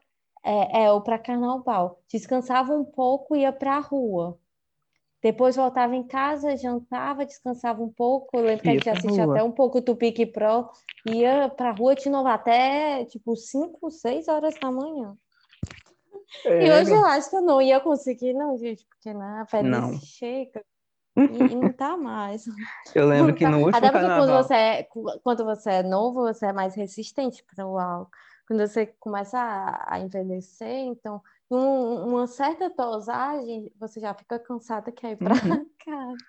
[0.44, 2.00] é, é, ou para carnaval.
[2.08, 4.38] Descansava um pouco e ia pra rua.
[5.22, 8.36] Depois voltava em casa, jantava, descansava um pouco.
[8.38, 10.70] Eu lembro que a gente assistia até um pouco do Pique Pro,
[11.04, 15.16] ia pra rua de novo até tipo 5, 6 horas da manhã.
[16.44, 19.80] E hoje eu acho que eu não ia conseguir, não, gente, porque né, a velhice
[19.80, 20.00] Não.
[20.00, 20.64] chega
[21.28, 22.44] e, e não tá mais.
[22.94, 24.42] Eu lembro que no último Até porque quando carnaval.
[24.44, 24.82] você é,
[25.22, 28.10] quando você é novo, você é mais resistente para o álcool.
[28.46, 34.92] Quando você começa a, a envelhecer, então, um- uma certa dosagem, você já fica cansada,
[34.92, 35.66] quer ir para Uhum.
[35.84, 36.24] casa.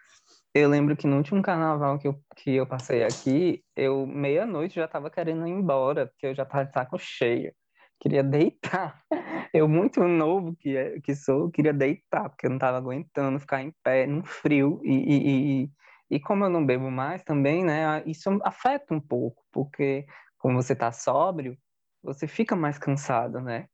[0.54, 4.88] Eu lembro que no último carnaval que eu, que eu passei aqui, eu meia-noite já
[4.88, 7.54] tava querendo ir embora, porque eu já tava de saco cheio.
[8.00, 9.02] Queria deitar.
[9.54, 13.62] Eu, muito novo que, é- que sou, queria deitar, porque eu não tava aguentando ficar
[13.62, 14.82] em pé, num frio.
[14.84, 15.72] E, e,
[16.12, 20.06] e, como eu não bebo mais também, né, isso afeta um pouco, porque
[20.38, 21.58] como você tá sóbrio,
[22.04, 23.68] você fica mais cansado, né?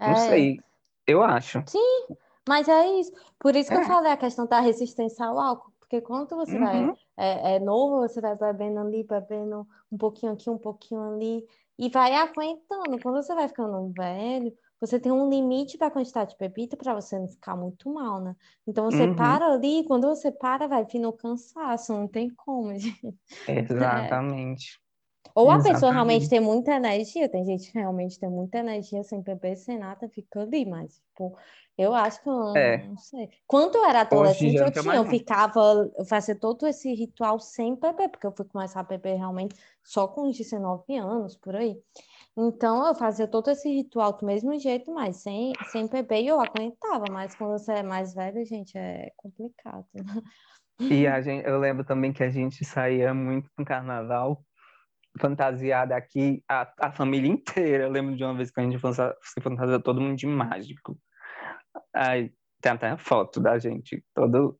[0.00, 0.58] Não É, sei,
[1.06, 1.62] eu acho.
[2.48, 3.12] mas é isso.
[3.38, 3.86] Por isso que eu É.
[3.86, 5.72] falei a questão da resistência ao álcool.
[5.78, 6.94] Porque quando você vai, Uhum.
[7.16, 11.46] é, é novo, você vai bebendo ali, bebendo um pouquinho aqui, um pouquinho ali,
[11.78, 13.00] e vai aguentando.
[13.00, 17.18] Quando você vai ficando velho, você tem um limite da quantidade de bebida para você
[17.18, 18.34] não ficar muito mal, né?
[18.66, 19.08] Então você Uhum.
[19.08, 23.18] para ali, quando você para, vai vir no cansaço, não tem como, gente.
[23.80, 24.18] É.
[24.18, 24.78] Exatamente.
[25.34, 26.30] Ou a pessoa realmente Exatamente.
[26.30, 30.40] tem muita energia, tem gente que realmente tem muita energia sem beber, sem nada, fica
[30.42, 31.36] ali, mas, tipo,
[31.76, 32.86] eu acho que eu não, É.
[32.86, 33.28] não sei.
[33.46, 38.08] Quando eu era adolescente, eu tinha, eu ficava, eu fazia todo esse ritual sem beber,
[38.08, 39.54] porque eu fui começar a beber realmente
[39.84, 41.76] só com uns 19 anos, por aí.
[42.36, 46.40] Então, eu fazia todo esse ritual do mesmo jeito, mas sem, sem beber, e eu
[46.40, 49.86] aguentava, mas quando você é mais velho, gente, é complicado.
[50.80, 54.42] E a gente, eu lembro também que a gente saía muito no carnaval,
[55.18, 57.84] fantasiada aqui, a, a família inteira.
[57.84, 58.78] Eu lembro de uma vez que a gente
[59.22, 60.98] se fantasiou todo mundo de mágico.
[61.94, 64.58] Aí tem até a foto da gente, todo,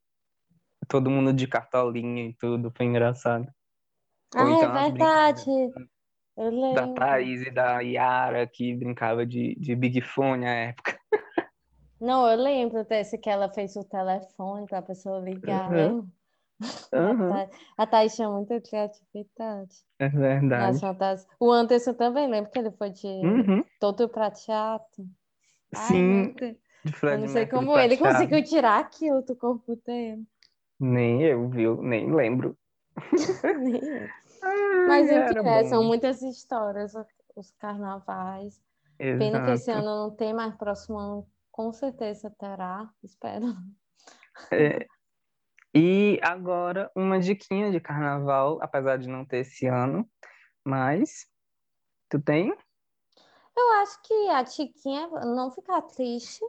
[0.88, 3.46] todo mundo de cartolinha e tudo, foi engraçado.
[4.34, 5.50] Ah, é então as verdade.
[6.36, 6.94] Eu Da lembro.
[6.94, 10.98] Thaís e da Yara, que brincava de, de Big Fone na época.
[12.00, 15.76] Não, eu lembro desse que ela fez o telefone para a pessoa ligar, Uhum.
[15.76, 16.08] lembra?
[16.92, 19.76] A Thaís, a Thaís tinha muita criatividade.
[19.98, 20.80] é verdade.
[20.80, 21.26] Fantasias.
[21.40, 25.06] O Anderson também, lembra que ele foi de Uhum, todo pra teatro?
[25.72, 26.34] Ai, Sim, meu
[26.87, 28.18] De Eu Fred não sei Mercury como ele prateado.
[28.18, 30.24] conseguiu tirar aquilo do corpo dele.
[30.78, 31.82] Nem eu, viu?
[31.82, 32.57] Nem lembro.
[33.61, 34.09] Nem eu.
[34.89, 36.95] Mas enfim, era né, são muitas histórias,
[37.34, 38.62] os carnavais.
[38.99, 39.87] Pena que esse Exato.
[39.87, 42.89] ano não tem, mas próximo ano com certeza terá.
[43.03, 43.47] Espero.
[44.53, 44.87] É,
[45.74, 50.09] E agora, uma diquinha de carnaval, apesar de não ter esse ano,
[50.64, 51.26] mas
[52.09, 52.57] tu tem?
[53.57, 56.45] Eu acho que a Tiquinha não ficar triste,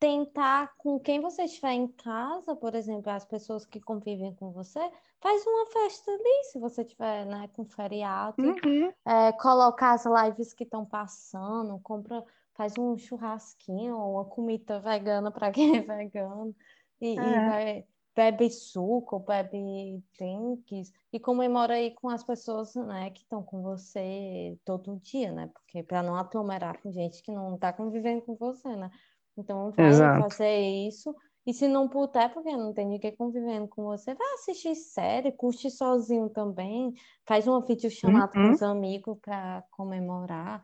[0.00, 4.80] tentar com quem você estiver em casa, por exemplo, as pessoas que convivem com você,
[5.20, 8.42] faz uma festa ali, se você tiver, né, com feriado.
[8.42, 8.90] Uhum.
[9.06, 12.24] É, colocar as lives que estão passando, compra,
[12.54, 16.56] faz um churrasquinho ou uma comida vegana para quem é vegano
[17.00, 17.44] e, e É.
[17.44, 17.84] vai,
[18.16, 24.58] bebe suco, bebe drinks e comemora aí com as pessoas, né, que estão com você
[24.64, 25.48] todo dia, né?
[25.48, 28.90] Porque para não aglomerar com gente que não está convivendo com você, né?
[29.36, 30.28] Então vai Exato.
[30.28, 30.58] fazer
[30.88, 31.14] isso.
[31.46, 35.70] E se não puder, porque não tem ninguém convivendo com você, vai assistir série, curte
[35.70, 36.92] sozinho também,
[37.26, 38.50] faz uma videochamada com Uhum.
[38.50, 40.62] os amigos para comemorar.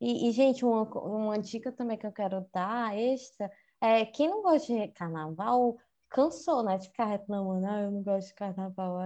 [0.00, 3.50] E, e, gente, uma, uma dica também que eu quero dar extra
[3.80, 5.76] é quem não gosta de carnaval,
[6.10, 6.76] cansou, né?
[6.78, 8.98] De ficar reclamando, ah, eu não gosto de carnaval.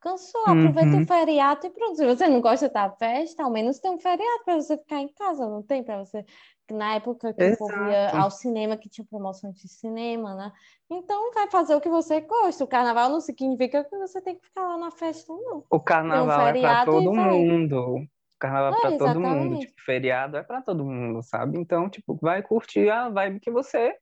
[0.00, 1.02] Cansou, aproveita Uhum.
[1.02, 1.96] o feriado e pronto.
[1.96, 5.12] Se você não gosta da festa, ao menos tem um feriado para você ficar em
[5.12, 6.24] casa, não tem para você.
[6.70, 8.16] Na época que o povo ia Exato.
[8.16, 10.52] ao cinema, que tinha promoção de cinema, né?
[10.90, 12.62] Então vai fazer o que você gosta.
[12.62, 15.64] O carnaval não significa que você tem que ficar lá na festa, não.
[15.70, 17.96] O carnaval é para feriado e todo mundo.
[17.96, 18.06] O
[18.38, 19.58] carnaval é É, para todo mundo.
[19.58, 21.58] Tipo, feriado é para todo mundo, sabe?
[21.58, 23.98] Então, tipo, vai curtir a vibe que você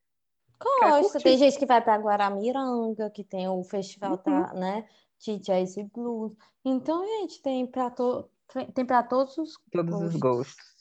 [0.59, 1.19] Gosta.
[1.19, 4.23] Tem gente que vai para Guaramiranga, que tem o festival Uhum.
[4.25, 4.87] da, né,
[5.19, 6.33] de jazz e blues.
[6.63, 8.29] Então, gente, tem para to...
[8.73, 10.19] tem para todos os Todos os gostos.
[10.19, 10.77] gostos.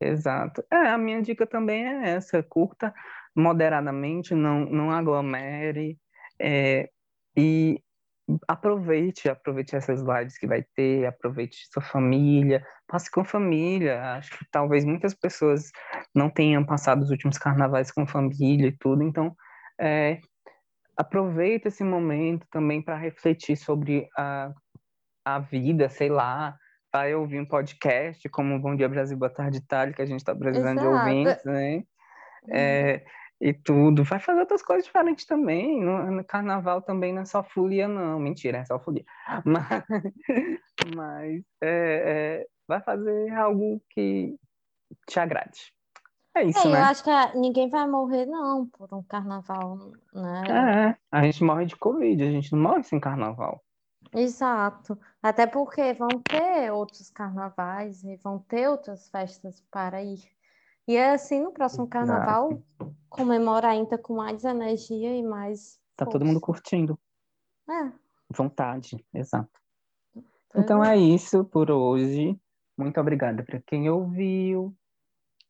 [0.00, 0.64] Exato.
[0.70, 2.92] É, a minha dica também é essa, curta
[3.36, 5.98] moderadamente, não, não aglomere,
[6.40, 6.90] é,
[7.36, 7.82] e
[8.46, 14.14] aproveite, aproveite essas lives que vai ter, aproveite sua família, passe com família.
[14.14, 15.70] Acho que talvez muitas pessoas
[16.14, 19.34] não tenham passado os últimos carnavais com família e tudo, então
[19.80, 20.20] é,
[21.00, 24.52] aproveita esse momento também para refletir sobre a,
[25.24, 26.54] a vida, sei lá,
[26.92, 30.34] vai ouvir um podcast como Bom Dia Brasil, Boa Tarde Itália, que a gente está
[30.34, 31.08] precisando de Exato.
[31.08, 31.82] ouvintes, né?
[32.50, 33.02] É,
[33.40, 34.04] e tudo.
[34.04, 35.82] Vai fazer outras coisas diferentes também.
[35.82, 38.20] No, no carnaval também não é só folia, não.
[38.20, 39.04] Mentira, é só folia.
[39.44, 39.84] Mas,
[40.94, 44.36] mas é, é, vai fazer algo que
[45.06, 45.72] te agrade.
[46.34, 46.80] É isso, É, eu né?
[46.82, 49.76] acho que ninguém vai morrer, não, por um carnaval,
[50.12, 50.92] né?
[50.92, 53.62] É, a gente morre de Covid, a gente não morre sem carnaval.
[54.12, 54.98] Exato.
[55.22, 60.20] Até porque vão ter outros carnavais e vão ter outras festas para ir.
[60.86, 61.90] E é assim, no próximo Exato.
[62.06, 62.62] carnaval,
[63.08, 66.62] comemora ainda com mais energia e mais Tá todo mundo força.
[66.62, 66.98] curtindo.
[67.68, 67.92] É,
[68.32, 69.50] Vontade, exato.
[70.56, 70.94] Então é.
[70.94, 72.40] é isso por hoje.
[72.76, 74.74] Muito obrigada para quem ouviu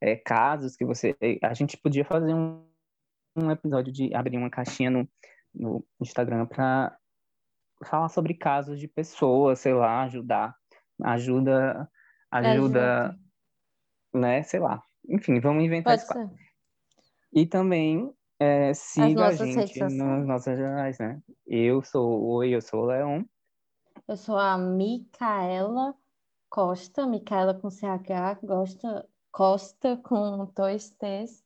[0.02, 1.16] é, casos que você.
[1.42, 2.66] A gente podia fazer um,
[3.36, 5.08] um episódio de abrir uma caixinha no,
[5.54, 6.98] no Instagram para
[7.84, 10.56] falar sobre casos de pessoas, sei lá, ajudar.
[11.04, 11.90] Ajuda,
[12.30, 13.20] ajuda, Ajuda.
[14.14, 14.44] né?
[14.44, 14.82] Sei lá.
[15.10, 16.52] Enfim, vamos inventar Pode esse.
[17.34, 21.22] E também é, siga a redes gente nas nossas reais, né?
[21.48, 23.24] Eu sou Oi, eu sou o Leon.
[24.08, 25.96] Eu sou a Micaela
[26.50, 31.44] Costa, Micaela com CH, Costa, Costa com dois T's.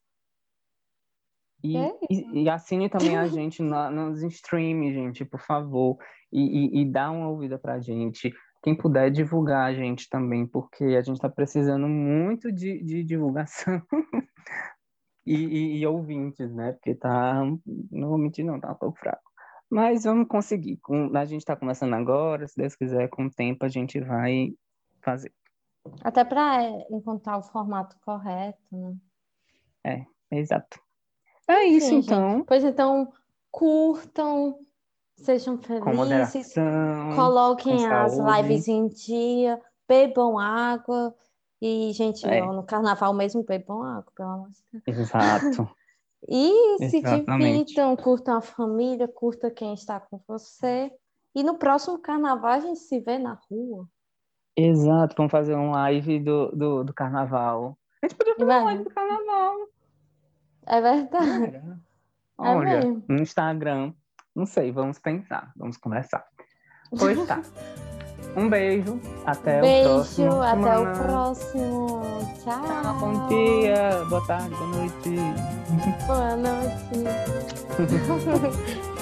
[1.65, 5.97] E, É e, e assine também a gente na, nos streams, gente, por favor.
[6.31, 8.31] E, e, e dá uma ouvida pra gente.
[8.61, 13.81] Quem puder divulgar a gente também, porque a gente tá precisando muito de, de divulgação.
[15.25, 16.73] e, e, ouvintes, né?
[16.73, 17.43] Porque tá.
[17.91, 19.23] Não vou mentir, não, tá um pouco fraco.
[19.69, 20.79] Mas vamos conseguir.
[21.15, 24.53] A gente tá começando agora, se Deus quiser, com o tempo a gente vai
[25.01, 25.33] fazer.
[26.03, 28.95] Até para encontrar o formato correto, né?
[29.83, 30.84] É, exato.
[31.47, 32.05] É isso, gente.
[32.05, 32.43] então.
[32.45, 33.11] Pois então,
[33.51, 34.59] curtam,
[35.17, 36.53] sejam felizes,
[37.15, 38.41] coloquem as saúde.
[38.41, 41.13] lives em dia, bebam água.
[41.61, 42.41] E, gente, É.
[42.45, 44.99] no, carnaval mesmo, bebam água, pelo amor de Deus.
[44.99, 45.69] Exato.
[46.27, 47.65] E se Exatamente.
[47.65, 50.91] divirtam, curtam a família, curta quem está com você.
[51.35, 53.87] E no próximo carnaval a gente se vê na rua.
[54.57, 55.13] Exato.
[55.15, 57.77] Vamos fazer um live do, do, do carnaval.
[58.01, 58.57] A gente podia fazer Vai.
[58.59, 59.55] uma live do carnaval.
[60.67, 61.55] É verdade.
[61.55, 61.61] É
[62.37, 63.03] Olha, mesmo.
[63.07, 63.93] no Instagram.
[64.35, 66.25] Não sei, vamos pensar, vamos conversar.
[66.97, 67.41] Pois tá.
[68.35, 68.99] Um beijo.
[69.25, 70.41] Até o Beijo, próximo.
[70.41, 70.91] até semana.
[70.91, 72.01] o próximo.
[72.43, 72.99] Tchau, Tchau.
[72.99, 75.15] bom dia, boa tarde, boa noite.
[76.05, 76.95] Boa noite.